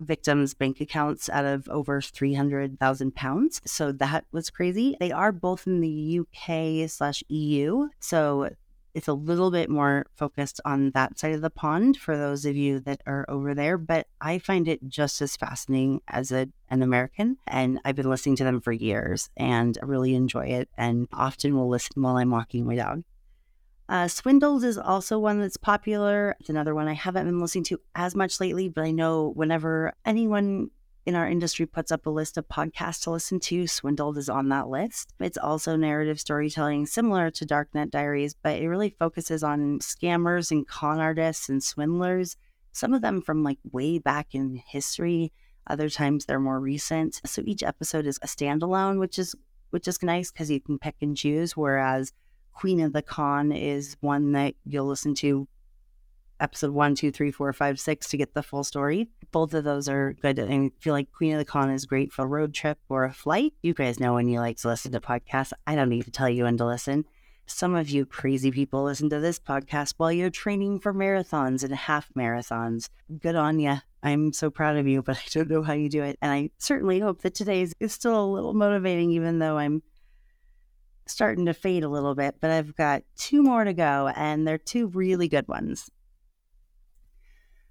victims' 0.00 0.54
bank 0.54 0.80
accounts 0.80 1.28
out 1.28 1.44
of 1.44 1.68
over 1.68 2.00
300,000 2.00 3.14
pounds. 3.14 3.60
So 3.64 3.92
that 3.92 4.24
was 4.32 4.50
crazy. 4.50 4.96
They 5.00 5.12
are 5.12 5.32
both 5.32 5.66
in 5.66 5.80
the 5.80 6.20
UK 6.20 6.88
slash 6.88 7.22
EU. 7.28 7.88
So 8.00 8.50
It's 8.94 9.06
a 9.06 9.12
little 9.12 9.50
bit 9.50 9.70
more 9.70 10.06
focused 10.16 10.60
on 10.64 10.90
that 10.92 11.18
side 11.18 11.34
of 11.34 11.40
the 11.40 11.50
pond 11.50 11.96
for 11.98 12.16
those 12.16 12.44
of 12.44 12.56
you 12.56 12.80
that 12.80 13.00
are 13.06 13.24
over 13.28 13.54
there, 13.54 13.78
but 13.78 14.08
I 14.20 14.38
find 14.38 14.66
it 14.66 14.80
just 14.88 15.20
as 15.22 15.36
fascinating 15.36 16.00
as 16.08 16.32
a, 16.32 16.48
an 16.68 16.82
American. 16.82 17.36
And 17.46 17.78
I've 17.84 17.94
been 17.96 18.10
listening 18.10 18.36
to 18.36 18.44
them 18.44 18.60
for 18.60 18.72
years 18.72 19.30
and 19.36 19.78
I 19.80 19.84
really 19.86 20.14
enjoy 20.14 20.46
it 20.46 20.68
and 20.76 21.06
often 21.12 21.54
will 21.54 21.68
listen 21.68 22.02
while 22.02 22.16
I'm 22.16 22.30
walking 22.30 22.66
my 22.66 22.74
dog. 22.76 23.04
Uh, 23.88 24.06
Swindled 24.06 24.64
is 24.64 24.76
also 24.76 25.18
one 25.18 25.40
that's 25.40 25.56
popular. 25.56 26.36
It's 26.40 26.50
another 26.50 26.74
one 26.74 26.88
I 26.88 26.92
haven't 26.92 27.24
been 27.24 27.40
listening 27.40 27.64
to 27.64 27.80
as 27.94 28.14
much 28.14 28.38
lately, 28.38 28.68
but 28.68 28.84
I 28.84 28.90
know 28.90 29.32
whenever 29.34 29.94
anyone 30.04 30.70
in 31.06 31.14
our 31.14 31.26
industry 31.26 31.64
puts 31.64 31.90
up 31.90 32.04
a 32.04 32.10
list 32.10 32.36
of 32.36 32.46
podcasts 32.48 33.04
to 33.04 33.10
listen 33.10 33.40
to, 33.40 33.66
Swindled 33.66 34.18
is 34.18 34.28
on 34.28 34.50
that 34.50 34.68
list. 34.68 35.14
It's 35.20 35.38
also 35.38 35.74
narrative 35.74 36.20
storytelling 36.20 36.84
similar 36.84 37.30
to 37.30 37.46
Darknet 37.46 37.90
Diaries, 37.90 38.34
but 38.34 38.58
it 38.58 38.68
really 38.68 38.90
focuses 38.90 39.42
on 39.42 39.78
scammers 39.78 40.50
and 40.50 40.68
con 40.68 41.00
artists 41.00 41.48
and 41.48 41.62
swindlers, 41.62 42.36
some 42.72 42.92
of 42.92 43.00
them 43.00 43.22
from 43.22 43.42
like 43.42 43.58
way 43.72 43.98
back 43.98 44.34
in 44.34 44.60
history. 44.66 45.32
Other 45.66 45.88
times 45.88 46.26
they're 46.26 46.38
more 46.38 46.60
recent. 46.60 47.22
So 47.24 47.42
each 47.46 47.62
episode 47.62 48.06
is 48.06 48.18
a 48.20 48.26
standalone, 48.26 48.98
which 48.98 49.18
is 49.18 49.34
which 49.70 49.88
is 49.88 50.02
nice 50.02 50.30
because 50.30 50.50
you 50.50 50.60
can 50.60 50.78
pick 50.78 50.96
and 51.00 51.16
choose. 51.16 51.56
Whereas 51.56 52.12
Queen 52.58 52.80
of 52.80 52.92
the 52.92 53.02
Con 53.02 53.52
is 53.52 53.96
one 54.00 54.32
that 54.32 54.52
you'll 54.64 54.88
listen 54.88 55.14
to 55.14 55.46
episode 56.40 56.72
one, 56.72 56.96
two, 56.96 57.12
three, 57.12 57.30
four, 57.30 57.52
five, 57.52 57.78
six 57.78 58.08
to 58.08 58.16
get 58.16 58.34
the 58.34 58.42
full 58.42 58.64
story. 58.64 59.08
Both 59.30 59.54
of 59.54 59.62
those 59.62 59.88
are 59.88 60.14
good. 60.14 60.40
I 60.40 60.70
feel 60.80 60.92
like 60.92 61.12
Queen 61.12 61.32
of 61.34 61.38
the 61.38 61.44
Con 61.44 61.70
is 61.70 61.86
great 61.86 62.12
for 62.12 62.24
a 62.24 62.26
road 62.26 62.52
trip 62.52 62.78
or 62.88 63.04
a 63.04 63.12
flight. 63.12 63.52
You 63.62 63.74
guys 63.74 64.00
know 64.00 64.14
when 64.14 64.26
you 64.28 64.40
like 64.40 64.56
to 64.56 64.68
listen 64.68 64.90
to 64.90 65.00
podcasts. 65.00 65.52
I 65.68 65.76
don't 65.76 65.88
need 65.88 66.06
to 66.06 66.10
tell 66.10 66.28
you 66.28 66.44
when 66.44 66.56
to 66.56 66.66
listen. 66.66 67.04
Some 67.46 67.76
of 67.76 67.90
you 67.90 68.04
crazy 68.04 68.50
people 68.50 68.82
listen 68.82 69.08
to 69.10 69.20
this 69.20 69.38
podcast 69.38 69.94
while 69.96 70.10
you're 70.10 70.28
training 70.28 70.80
for 70.80 70.92
marathons 70.92 71.62
and 71.62 71.72
half 71.72 72.10
marathons. 72.16 72.88
Good 73.20 73.36
on 73.36 73.60
you. 73.60 73.76
I'm 74.02 74.32
so 74.32 74.50
proud 74.50 74.76
of 74.76 74.88
you, 74.88 75.02
but 75.02 75.16
I 75.16 75.22
don't 75.30 75.48
know 75.48 75.62
how 75.62 75.74
you 75.74 75.88
do 75.88 76.02
it. 76.02 76.18
And 76.20 76.32
I 76.32 76.50
certainly 76.58 76.98
hope 76.98 77.22
that 77.22 77.36
today's 77.36 77.72
is 77.78 77.92
still 77.92 78.20
a 78.20 78.26
little 78.26 78.52
motivating, 78.52 79.12
even 79.12 79.38
though 79.38 79.58
I'm 79.58 79.80
starting 81.08 81.46
to 81.46 81.54
fade 81.54 81.84
a 81.84 81.88
little 81.88 82.14
bit. 82.14 82.36
But 82.40 82.50
I've 82.50 82.76
got 82.76 83.02
two 83.16 83.42
more 83.42 83.64
to 83.64 83.72
go, 83.72 84.10
and 84.14 84.46
they're 84.46 84.58
two 84.58 84.88
really 84.88 85.28
good 85.28 85.48
ones. 85.48 85.90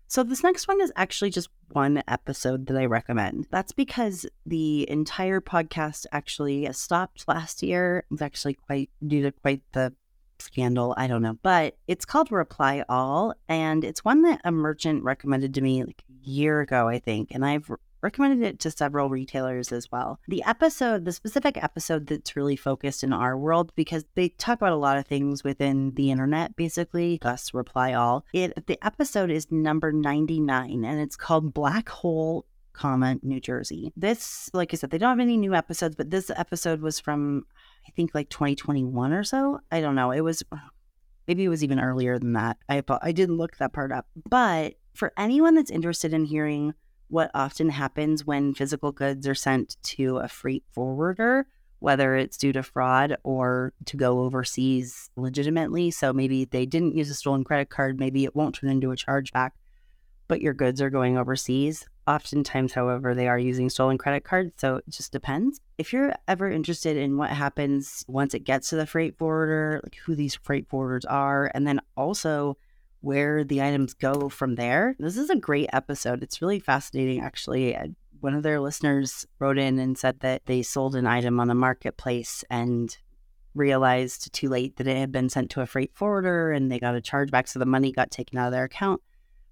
So, 0.10 0.24
this 0.24 0.44
next 0.44 0.70
one 0.70 0.80
is 0.82 0.92
actually 0.96 1.32
just 1.32 1.50
one 1.74 2.02
episode 2.08 2.68
that 2.68 2.78
I 2.78 2.86
recommend. 2.86 3.48
That's 3.52 3.74
because 3.74 4.26
the 4.46 4.90
entire 4.90 5.42
podcast 5.42 6.06
actually 6.14 6.72
stopped 6.72 7.28
last 7.28 7.62
year. 7.62 8.00
It 8.00 8.12
was 8.12 8.22
actually 8.22 8.54
quite 8.54 8.90
due 9.06 9.24
to 9.24 9.32
quite 9.32 9.62
the 9.74 9.94
scandal. 10.40 10.94
I 10.98 11.08
don't 11.08 11.22
know. 11.22 11.38
But 11.44 11.78
it's 11.88 12.06
called 12.06 12.32
Reply 12.32 12.86
All. 12.88 13.34
And 13.50 13.84
it's 13.84 14.06
one 14.06 14.22
that 14.24 14.42
a 14.44 14.52
merchant 14.52 15.04
recommended 15.04 15.54
to 15.56 15.62
me 15.62 15.84
like 15.84 16.04
a 16.10 16.30
year 16.30 16.62
ago, 16.62 16.88
I 16.88 17.00
think. 17.00 17.30
And 17.32 17.46
I've 17.46 17.70
recommended 18.08 18.48
it 18.48 18.60
to 18.60 18.72
several 18.72 19.10
retailers 19.10 19.74
as 19.74 19.92
well. 19.92 20.20
The 20.30 20.42
episode, 20.44 21.04
the 21.04 21.12
specific 21.12 21.62
episode 21.62 22.08
that's 22.08 22.38
really 22.38 22.56
focused 22.56 23.04
in 23.04 23.12
our 23.12 23.38
world, 23.38 23.74
because 23.76 24.06
they 24.16 24.30
talk 24.30 24.60
about 24.60 24.72
a 24.72 24.78
lot 24.78 24.98
of 24.98 25.06
things 25.06 25.44
within 25.44 25.94
the 25.96 26.10
internet, 26.10 26.56
basically, 26.56 27.18
Gus 27.18 27.54
Reply 27.54 27.94
All. 27.94 28.26
It 28.32 28.66
the 28.68 28.80
episode 28.82 29.30
is 29.30 29.52
number 29.52 29.92
99 29.92 30.86
and 30.86 31.02
it's 31.02 31.18
called 31.18 31.54
Black 31.54 31.90
Hole 31.90 32.46
comma 32.72 33.18
New 33.24 33.42
Jersey. 33.42 33.92
This, 33.98 34.50
like 34.54 34.74
I 34.74 34.78
said, 34.78 34.92
they 34.92 34.98
don't 34.98 35.10
have 35.10 35.20
any 35.20 35.36
new 35.36 35.54
episodes, 35.54 35.96
but 35.96 36.10
this 36.10 36.30
episode 36.30 36.82
was 36.82 37.00
from 37.02 37.46
I 37.88 37.92
think 37.92 38.16
like 38.16 38.30
2021 38.30 39.12
or 39.12 39.24
so. 39.26 39.60
I 39.70 39.82
don't 39.82 39.96
know. 39.96 40.12
It 40.12 40.22
was 40.22 40.44
maybe 41.28 41.44
it 41.44 41.50
was 41.50 41.64
even 41.64 41.82
earlier 41.82 42.18
than 42.20 42.34
that. 42.34 42.58
I 42.70 42.82
I 43.02 43.12
didn't 43.12 43.38
look 43.38 43.58
that 43.58 43.74
part 43.74 43.92
up. 43.92 44.08
But 44.30 44.76
for 44.94 45.12
anyone 45.18 45.56
that's 45.56 45.72
interested 45.72 46.14
in 46.14 46.24
hearing 46.24 46.74
what 47.10 47.32
often 47.34 47.70
happens 47.70 48.26
when 48.26 48.54
physical 48.54 48.92
goods 48.92 49.28
are 49.28 49.36
sent 49.36 49.78
to 49.84 50.18
a 50.18 50.28
freight 50.28 50.64
forwarder, 50.72 51.48
whether 51.80 52.16
it's 52.16 52.38
due 52.38 52.54
to 52.54 52.64
fraud 52.64 53.18
or 53.24 53.74
to 53.86 53.98
go 53.98 54.22
overseas 54.22 55.10
legitimately. 55.16 55.92
So 55.92 56.12
maybe 56.12 56.46
they 56.46 56.66
didn't 56.66 56.96
use 56.96 57.10
a 57.10 57.14
stolen 57.14 57.44
credit 57.44 57.70
card, 57.70 58.00
maybe 58.00 58.26
it 58.26 58.36
won't 58.36 58.56
turn 58.56 58.70
into 58.70 58.92
a 58.92 58.96
chargeback, 58.96 59.52
but 60.28 60.42
your 60.42 60.54
goods 60.54 60.82
are 60.82 60.90
going 60.90 61.18
overseas. 61.18 61.86
Oftentimes, 62.08 62.72
however, 62.72 63.14
they 63.14 63.28
are 63.28 63.38
using 63.38 63.70
stolen 63.70 63.98
credit 63.98 64.24
cards, 64.24 64.54
so 64.58 64.78
it 64.78 64.86
just 64.90 65.12
depends. 65.12 65.60
If 65.78 65.92
you're 65.92 66.14
ever 66.28 66.50
interested 66.50 66.96
in 66.96 67.18
what 67.18 67.32
happens 67.32 68.06
once 68.08 68.34
it 68.34 68.46
gets 68.46 68.70
to 68.70 68.78
the 68.78 68.86
freight 68.86 69.18
forwarder, 69.18 69.82
like 69.84 69.98
who 70.06 70.16
these 70.16 70.36
freight 70.36 70.70
forwarders 70.70 71.04
are, 71.10 71.52
and 71.54 71.68
then 71.68 71.82
also 71.98 72.58
where 73.02 73.44
the 73.44 73.62
items 73.62 73.94
go 73.94 74.30
from 74.30 74.56
there. 74.56 74.96
This 75.00 75.18
is 75.18 75.30
a 75.30 75.36
great 75.36 75.70
episode. 75.74 76.24
It's 76.24 76.42
really 76.42 76.60
fascinating, 76.60 77.22
actually. 77.22 77.78
One 78.20 78.34
of 78.34 78.44
their 78.44 78.60
listeners 78.60 79.26
wrote 79.40 79.58
in 79.58 79.80
and 79.80 79.98
said 79.98 80.22
that 80.22 80.46
they 80.46 80.64
sold 80.64 80.96
an 80.96 81.06
item 81.06 81.40
on 81.40 81.50
a 81.50 81.56
marketplace 81.56 82.44
and 82.50 82.96
realized 83.54 84.32
too 84.34 84.50
late 84.50 84.78
that 84.78 84.88
it 84.88 84.98
had 84.98 85.12
been 85.12 85.30
sent 85.30 85.50
to 85.52 85.62
a 85.62 85.66
freight 85.66 85.92
forwarder 85.94 86.52
and 86.52 86.72
they 86.72 86.80
got 86.80 86.96
a 86.96 87.02
chargeback. 87.02 87.48
So 87.48 87.60
the 87.60 87.66
money 87.66 87.92
got 87.92 88.12
taken 88.12 88.38
out 88.38 88.48
of 88.48 88.52
their 88.54 88.64
account 88.64 89.02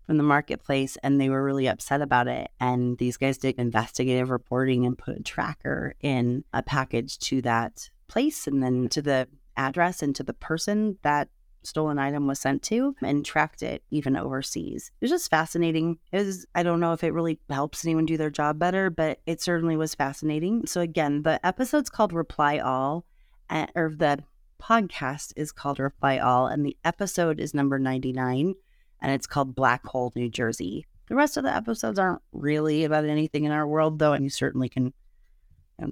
from 0.05 0.17
the 0.17 0.23
marketplace 0.23 0.97
and 1.03 1.19
they 1.19 1.29
were 1.29 1.43
really 1.43 1.67
upset 1.67 2.01
about 2.01 2.27
it. 2.27 2.49
And 2.59 2.97
these 2.97 3.17
guys 3.17 3.37
did 3.37 3.55
investigative 3.57 4.29
reporting 4.29 4.85
and 4.85 4.97
put 4.97 5.17
a 5.17 5.23
tracker 5.23 5.95
in 6.01 6.43
a 6.53 6.61
package 6.61 7.17
to 7.19 7.41
that 7.41 7.89
place 8.07 8.47
and 8.47 8.61
then 8.61 8.87
to 8.89 9.01
the 9.01 9.27
address 9.57 10.03
and 10.03 10.15
to 10.15 10.23
the 10.23 10.33
person 10.33 10.97
that 11.01 11.29
stolen 11.65 11.99
item 11.99 12.27
was 12.27 12.39
sent 12.39 12.61
to 12.63 12.95
and 13.01 13.25
tracked 13.25 13.63
it 13.63 13.83
even 13.91 14.15
overseas. 14.15 14.91
It 14.99 15.05
was 15.05 15.11
just 15.11 15.29
fascinating. 15.29 15.99
It 16.11 16.25
was, 16.25 16.45
I 16.55 16.63
don't 16.63 16.79
know 16.79 16.93
if 16.93 17.03
it 17.03 17.13
really 17.13 17.39
helps 17.49 17.85
anyone 17.85 18.05
do 18.05 18.17
their 18.17 18.29
job 18.29 18.59
better, 18.59 18.89
but 18.89 19.19
it 19.25 19.41
certainly 19.41 19.77
was 19.77 19.95
fascinating. 19.95 20.65
So, 20.65 20.81
again, 20.81 21.23
the 21.23 21.45
episode's 21.45 21.89
called 21.89 22.13
Reply 22.13 22.59
All, 22.59 23.05
eh, 23.49 23.67
or 23.75 23.93
the 23.95 24.23
podcast 24.61 25.33
is 25.35 25.51
called 25.51 25.79
Reply 25.79 26.17
All, 26.17 26.47
and 26.47 26.65
the 26.65 26.77
episode 26.83 27.39
is 27.39 27.53
number 27.53 27.77
99, 27.77 28.55
and 29.01 29.11
it's 29.11 29.27
called 29.27 29.55
Black 29.55 29.85
Hole, 29.85 30.11
New 30.15 30.29
Jersey. 30.29 30.85
The 31.07 31.15
rest 31.15 31.37
of 31.37 31.43
the 31.43 31.53
episodes 31.53 31.99
aren't 31.99 32.21
really 32.31 32.83
about 32.83 33.05
anything 33.05 33.43
in 33.43 33.51
our 33.51 33.67
world, 33.67 33.99
though, 33.99 34.13
and 34.13 34.23
you 34.23 34.29
certainly 34.29 34.69
can 34.69 34.93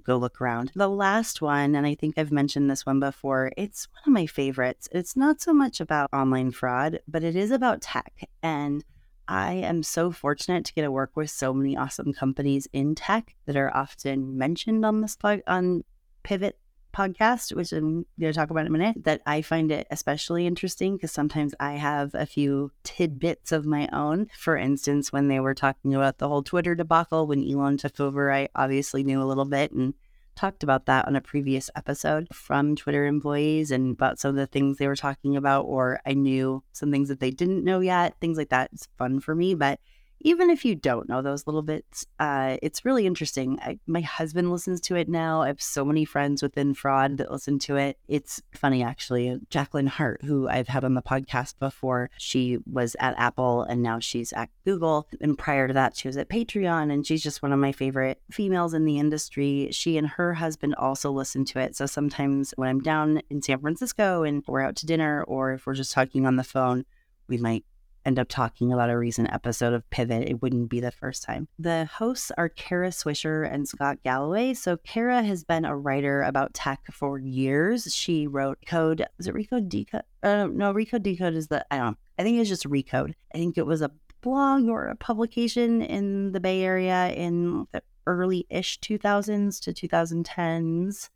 go 0.03 0.17
look 0.17 0.41
around. 0.41 0.71
The 0.75 0.89
last 0.89 1.41
one, 1.41 1.75
and 1.75 1.85
I 1.85 1.95
think 1.95 2.17
I've 2.17 2.31
mentioned 2.31 2.69
this 2.69 2.85
one 2.85 2.99
before, 2.99 3.51
it's 3.57 3.87
one 3.91 4.03
of 4.05 4.13
my 4.13 4.25
favorites. 4.25 4.87
It's 4.91 5.15
not 5.15 5.41
so 5.41 5.53
much 5.53 5.79
about 5.79 6.09
online 6.13 6.51
fraud, 6.51 6.99
but 7.07 7.23
it 7.23 7.35
is 7.35 7.51
about 7.51 7.81
tech. 7.81 8.29
And 8.41 8.83
I 9.27 9.53
am 9.53 9.83
so 9.83 10.11
fortunate 10.11 10.65
to 10.65 10.73
get 10.73 10.81
to 10.81 10.91
work 10.91 11.11
with 11.15 11.29
so 11.29 11.53
many 11.53 11.77
awesome 11.77 12.13
companies 12.13 12.67
in 12.73 12.95
tech 12.95 13.35
that 13.45 13.55
are 13.55 13.75
often 13.75 14.37
mentioned 14.37 14.85
on 14.85 15.01
this 15.01 15.15
plug 15.15 15.41
on 15.47 15.83
Pivot 16.23 16.57
podcast, 16.93 17.55
which 17.55 17.71
I'm 17.71 18.05
going 18.19 18.31
to 18.31 18.33
talk 18.33 18.49
about 18.49 18.61
in 18.61 18.67
a 18.67 18.77
minute, 18.77 19.03
that 19.03 19.21
I 19.25 19.41
find 19.41 19.71
it 19.71 19.87
especially 19.91 20.47
interesting 20.47 20.95
because 20.95 21.11
sometimes 21.11 21.53
I 21.59 21.73
have 21.73 22.11
a 22.13 22.25
few 22.25 22.71
tidbits 22.83 23.51
of 23.51 23.65
my 23.65 23.89
own. 23.91 24.27
For 24.37 24.55
instance, 24.55 25.11
when 25.11 25.27
they 25.27 25.39
were 25.39 25.53
talking 25.53 25.93
about 25.93 26.19
the 26.19 26.27
whole 26.27 26.43
Twitter 26.43 26.75
debacle 26.75 27.27
when 27.27 27.49
Elon 27.49 27.77
took 27.77 27.99
over, 27.99 28.31
I 28.31 28.49
obviously 28.55 29.03
knew 29.03 29.21
a 29.21 29.25
little 29.25 29.45
bit 29.45 29.71
and 29.71 29.93
talked 30.35 30.63
about 30.63 30.85
that 30.87 31.07
on 31.07 31.15
a 31.15 31.21
previous 31.21 31.69
episode 31.75 32.27
from 32.33 32.75
Twitter 32.75 33.05
employees 33.05 33.71
and 33.71 33.93
about 33.93 34.19
some 34.19 34.29
of 34.29 34.35
the 34.35 34.47
things 34.47 34.77
they 34.77 34.87
were 34.87 34.95
talking 34.95 35.35
about, 35.35 35.63
or 35.63 35.99
I 36.05 36.13
knew 36.13 36.63
some 36.71 36.91
things 36.91 37.09
that 37.09 37.19
they 37.19 37.31
didn't 37.31 37.63
know 37.63 37.79
yet, 37.79 38.15
things 38.19 38.37
like 38.37 38.49
that. 38.49 38.69
It's 38.73 38.87
fun 38.97 39.19
for 39.19 39.35
me, 39.35 39.53
but 39.55 39.79
even 40.23 40.49
if 40.49 40.63
you 40.63 40.73
don't 40.73 41.09
know 41.09 41.21
those 41.21 41.45
little 41.45 41.61
bits, 41.61 42.05
uh, 42.19 42.57
it's 42.61 42.85
really 42.85 43.05
interesting. 43.05 43.59
I, 43.61 43.79
my 43.85 44.01
husband 44.01 44.51
listens 44.51 44.79
to 44.81 44.95
it 44.95 45.09
now. 45.09 45.41
I 45.41 45.47
have 45.47 45.61
so 45.61 45.83
many 45.83 46.05
friends 46.05 46.41
within 46.41 46.73
fraud 46.73 47.17
that 47.17 47.31
listen 47.31 47.59
to 47.59 47.75
it. 47.75 47.97
It's 48.07 48.41
funny, 48.53 48.81
actually. 48.83 49.37
Jacqueline 49.49 49.87
Hart, 49.87 50.21
who 50.23 50.47
I've 50.47 50.69
had 50.69 50.85
on 50.85 50.93
the 50.93 51.01
podcast 51.01 51.59
before, 51.59 52.09
she 52.17 52.57
was 52.65 52.95
at 52.99 53.19
Apple 53.19 53.63
and 53.63 53.83
now 53.83 53.99
she's 53.99 54.31
at 54.33 54.49
Google. 54.65 55.07
And 55.19 55.37
prior 55.37 55.67
to 55.67 55.73
that, 55.73 55.97
she 55.97 56.07
was 56.07 56.17
at 56.17 56.29
Patreon. 56.29 56.91
And 56.91 57.05
she's 57.05 57.21
just 57.21 57.41
one 57.41 57.51
of 57.51 57.59
my 57.59 57.73
favorite 57.73 58.21
females 58.31 58.73
in 58.73 58.85
the 58.85 58.99
industry. 58.99 59.69
She 59.71 59.97
and 59.97 60.07
her 60.07 60.33
husband 60.33 60.75
also 60.75 61.11
listen 61.11 61.43
to 61.45 61.59
it. 61.59 61.75
So 61.75 61.85
sometimes 61.85 62.53
when 62.55 62.69
I'm 62.69 62.79
down 62.79 63.21
in 63.29 63.41
San 63.41 63.59
Francisco 63.59 64.23
and 64.23 64.43
we're 64.47 64.61
out 64.61 64.77
to 64.77 64.85
dinner, 64.85 65.23
or 65.23 65.53
if 65.53 65.67
we're 65.67 65.73
just 65.73 65.91
talking 65.91 66.25
on 66.25 66.37
the 66.37 66.43
phone, 66.43 66.85
we 67.27 67.37
might 67.37 67.65
end 68.05 68.19
up 68.19 68.27
talking 68.29 68.71
about 68.71 68.89
a 68.89 68.97
recent 68.97 69.31
episode 69.33 69.73
of 69.73 69.89
Pivot, 69.89 70.27
it 70.29 70.41
wouldn't 70.41 70.69
be 70.69 70.79
the 70.79 70.91
first 70.91 71.23
time. 71.23 71.47
The 71.59 71.85
hosts 71.85 72.31
are 72.37 72.49
Kara 72.49 72.89
Swisher 72.89 73.49
and 73.51 73.67
Scott 73.67 73.97
Galloway. 74.03 74.53
So 74.53 74.77
Kara 74.77 75.23
has 75.23 75.43
been 75.43 75.65
a 75.65 75.77
writer 75.77 76.21
about 76.21 76.53
tech 76.53 76.81
for 76.91 77.19
years. 77.19 77.93
She 77.93 78.27
wrote 78.27 78.59
Code. 78.65 79.05
Is 79.19 79.27
it 79.27 79.35
Recode 79.35 79.69
Decode? 79.69 80.03
Uh, 80.21 80.47
no, 80.47 80.73
Recode 80.73 81.03
Decode 81.03 81.35
is 81.35 81.47
the 81.47 81.65
I 81.71 81.77
don't 81.77 81.91
know. 81.91 81.97
I 82.19 82.23
think 82.23 82.39
it's 82.39 82.49
just 82.49 82.69
Recode. 82.69 83.13
I 83.33 83.37
think 83.37 83.57
it 83.57 83.65
was 83.65 83.81
a 83.81 83.91
blog 84.21 84.67
or 84.67 84.87
a 84.87 84.95
publication 84.95 85.81
in 85.81 86.31
the 86.31 86.39
Bay 86.39 86.63
Area 86.63 87.09
in 87.09 87.67
the 87.71 87.81
early-ish 88.07 88.79
2000s 88.79 89.61
to 89.61 89.73
2010s, 89.73 91.09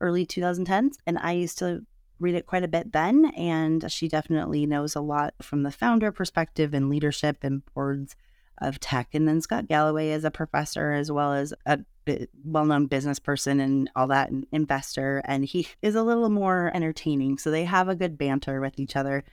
early 0.00 0.26
2010s, 0.26 0.94
and 1.06 1.18
I 1.18 1.32
used 1.32 1.58
to 1.58 1.84
read 2.22 2.34
it 2.34 2.46
quite 2.46 2.64
a 2.64 2.68
bit 2.68 2.92
then, 2.92 3.26
and 3.36 3.90
she 3.90 4.08
definitely 4.08 4.66
knows 4.66 4.94
a 4.94 5.00
lot 5.00 5.34
from 5.42 5.62
the 5.62 5.70
founder 5.70 6.12
perspective 6.12 6.72
and 6.72 6.88
leadership 6.88 7.38
and 7.42 7.62
boards 7.74 8.16
of 8.58 8.78
tech. 8.80 9.08
And 9.12 9.26
then 9.26 9.40
Scott 9.40 9.66
Galloway 9.68 10.10
is 10.10 10.24
a 10.24 10.30
professor 10.30 10.92
as 10.92 11.10
well 11.10 11.32
as 11.32 11.52
a 11.66 11.80
well 12.44 12.64
known 12.64 12.86
business 12.86 13.18
person 13.18 13.60
and 13.60 13.90
all 13.94 14.06
that, 14.08 14.30
and 14.30 14.46
investor. 14.52 15.22
And 15.24 15.44
he 15.44 15.68
is 15.82 15.94
a 15.94 16.02
little 16.02 16.30
more 16.30 16.70
entertaining. 16.74 17.38
So 17.38 17.50
they 17.50 17.64
have 17.64 17.88
a 17.88 17.94
good 17.94 18.16
banter 18.16 18.60
with 18.60 18.78
each 18.78 18.96
other. 18.96 19.24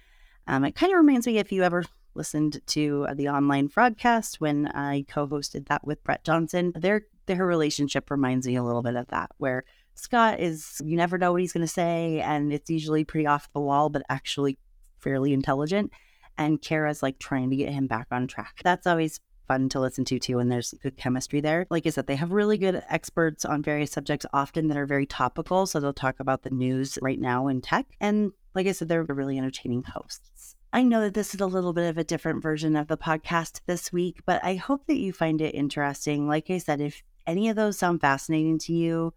Um, 0.47 0.65
it 0.65 0.75
kind 0.75 0.91
of 0.91 0.97
reminds 0.97 1.27
me 1.27 1.37
if 1.37 1.51
you 1.51 1.63
ever 1.63 1.83
listened 2.15 2.59
to 2.67 3.07
the 3.15 3.29
online 3.29 3.67
broadcast 3.67 4.41
when 4.41 4.67
I 4.67 5.05
co-hosted 5.07 5.67
that 5.67 5.85
with 5.85 6.03
Brett 6.03 6.23
Johnson. 6.23 6.73
Their 6.75 7.03
their 7.27 7.45
relationship 7.45 8.09
reminds 8.09 8.47
me 8.47 8.55
a 8.55 8.63
little 8.63 8.81
bit 8.81 8.95
of 8.95 9.07
that, 9.07 9.29
where 9.37 9.63
Scott 9.99 10.39
is 10.39 10.81
you 10.83 10.95
never 10.95 11.17
know 11.17 11.31
what 11.31 11.41
he's 11.41 11.53
going 11.53 11.65
to 11.65 11.67
say, 11.67 12.21
and 12.21 12.53
it's 12.53 12.69
usually 12.69 13.03
pretty 13.03 13.27
off 13.27 13.51
the 13.53 13.59
wall, 13.59 13.89
but 13.89 14.03
actually 14.09 14.57
fairly 14.99 15.33
intelligent. 15.33 15.91
And 16.37 16.61
Kara's 16.61 17.03
like 17.03 17.19
trying 17.19 17.49
to 17.49 17.55
get 17.55 17.69
him 17.69 17.87
back 17.87 18.07
on 18.11 18.27
track. 18.27 18.61
That's 18.63 18.87
always 18.87 19.19
fun 19.47 19.67
to 19.69 19.79
listen 19.79 20.05
to 20.05 20.19
too, 20.19 20.39
and 20.39 20.51
there's 20.51 20.73
good 20.81 20.95
chemistry 20.95 21.41
there. 21.41 21.65
Like 21.69 21.85
I 21.85 21.89
said, 21.89 22.07
they 22.07 22.15
have 22.15 22.31
really 22.31 22.57
good 22.57 22.81
experts 22.89 23.43
on 23.43 23.61
various 23.61 23.91
subjects, 23.91 24.25
often 24.31 24.67
that 24.67 24.77
are 24.77 24.85
very 24.85 25.05
topical. 25.05 25.65
So 25.65 25.79
they'll 25.79 25.91
talk 25.91 26.19
about 26.19 26.43
the 26.43 26.51
news 26.51 26.97
right 27.01 27.19
now 27.19 27.47
in 27.47 27.59
tech. 27.61 27.85
And 27.99 28.31
like 28.55 28.67
I 28.67 28.71
said, 28.71 28.87
they're 28.87 29.03
really 29.03 29.37
entertaining 29.37 29.83
hosts. 29.83 30.55
I 30.71 30.83
know 30.83 31.01
that 31.01 31.15
this 31.15 31.33
is 31.33 31.41
a 31.41 31.47
little 31.47 31.73
bit 31.73 31.89
of 31.89 31.97
a 31.97 32.03
different 32.03 32.43
version 32.43 32.75
of 32.75 32.87
the 32.87 32.97
podcast 32.97 33.61
this 33.65 33.91
week, 33.91 34.21
but 34.25 34.43
I 34.43 34.55
hope 34.55 34.85
that 34.85 34.99
you 34.99 35.11
find 35.11 35.41
it 35.41 35.55
interesting. 35.55 36.27
Like 36.27 36.49
I 36.51 36.59
said, 36.59 36.79
if 36.79 37.01
any 37.25 37.49
of 37.49 37.55
those 37.55 37.77
sound 37.77 38.01
fascinating 38.01 38.59
to 38.59 38.73
you, 38.73 39.13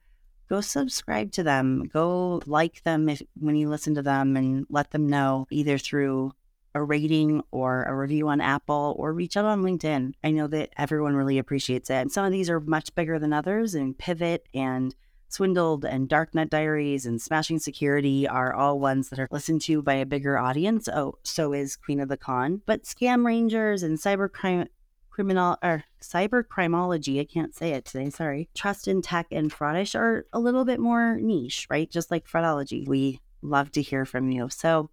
go 0.53 0.61
subscribe 0.61 1.33
to 1.33 1.43
them. 1.43 1.89
Go 1.91 2.43
like 2.45 2.83
them 2.83 3.09
if 3.09 3.23
when 3.41 3.57
you 3.57 3.71
listen 3.71 3.95
to 3.95 4.03
them 4.03 4.37
and 4.37 4.67
let 4.69 4.91
them 4.91 5.09
know 5.09 5.47
either 5.51 5.79
through 5.79 6.33
a 6.75 6.83
rating 6.83 7.43
or 7.51 7.85
a 7.85 7.97
review 7.97 8.29
on 8.29 8.43
Apple 8.43 8.95
or 8.99 9.15
reach 9.15 9.39
out 9.39 9.47
on 9.47 9.63
LinkedIn. 9.63 10.13
I 10.23 10.31
know 10.31 10.47
that 10.49 10.69
everyone 10.77 11.17
really 11.17 11.39
appreciates 11.39 11.89
it. 11.89 11.95
And 11.95 12.13
some 12.13 12.27
of 12.27 12.33
these 12.33 12.51
are 12.51 12.61
much 12.61 12.95
bigger 12.95 13.19
than 13.19 13.33
others, 13.33 13.75
and 13.75 13.97
Pivot 13.97 14.47
and 14.53 14.95
Swindled 15.29 15.87
and 15.87 16.07
Darknet 16.07 16.51
Diaries 16.51 17.07
and 17.07 17.21
Smashing 17.21 17.59
Security 17.59 18.29
are 18.29 18.53
all 18.53 18.79
ones 18.79 19.09
that 19.09 19.19
are 19.19 19.29
listened 19.31 19.63
to 19.63 19.81
by 19.81 19.95
a 19.95 20.05
bigger 20.05 20.37
audience. 20.37 20.87
Oh, 20.87 21.15
so 21.23 21.55
is 21.55 21.77
Queen 21.77 22.01
of 22.01 22.11
the 22.11 22.19
Con. 22.19 22.61
But 22.67 22.83
Scam 22.83 23.25
Rangers 23.25 23.83
and 23.83 23.97
Cybercrime 23.97 24.69
criminal 25.13 25.57
or 25.63 25.85
cyber 26.01 26.43
crimology, 26.43 27.21
I 27.21 27.25
can't 27.25 27.55
say 27.55 27.73
it 27.73 27.85
today, 27.85 28.11
sorry. 28.11 28.49
Trust 28.55 28.89
in 28.89 29.03
tech 29.03 29.27
and 29.31 29.53
fraudish 29.53 29.95
are 29.95 30.27
a 30.33 30.41
little 30.41 30.65
bit 30.65 30.81
more 30.81 31.19
niche, 31.21 31.67
right? 31.71 31.91
Just 31.91 32.11
like 32.11 32.27
fraudology. 32.27 32.89
We 32.89 33.21
love 33.43 33.71
to 33.73 33.83
hear 33.83 34.05
from 34.05 34.31
you. 34.31 34.49
So 34.49 34.91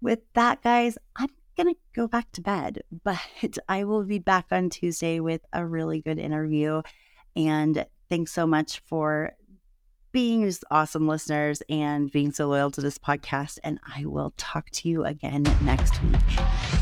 with 0.00 0.20
that, 0.32 0.62
guys, 0.62 0.96
I'm 1.16 1.28
going 1.56 1.74
to 1.74 1.80
go 1.94 2.08
back 2.08 2.32
to 2.32 2.40
bed, 2.40 2.82
but 3.04 3.18
I 3.68 3.84
will 3.84 4.04
be 4.04 4.18
back 4.18 4.46
on 4.50 4.70
Tuesday 4.70 5.20
with 5.20 5.42
a 5.52 5.64
really 5.64 6.00
good 6.00 6.18
interview. 6.18 6.82
And 7.36 7.86
thanks 8.08 8.32
so 8.32 8.46
much 8.46 8.80
for 8.86 9.32
being 10.12 10.44
just 10.44 10.64
awesome 10.70 11.08
listeners 11.08 11.62
and 11.68 12.10
being 12.10 12.32
so 12.32 12.48
loyal 12.48 12.70
to 12.70 12.80
this 12.80 12.98
podcast. 12.98 13.58
And 13.64 13.78
I 13.96 14.04
will 14.06 14.32
talk 14.36 14.70
to 14.70 14.88
you 14.88 15.04
again 15.04 15.44
next 15.62 16.02
week. 16.02 16.81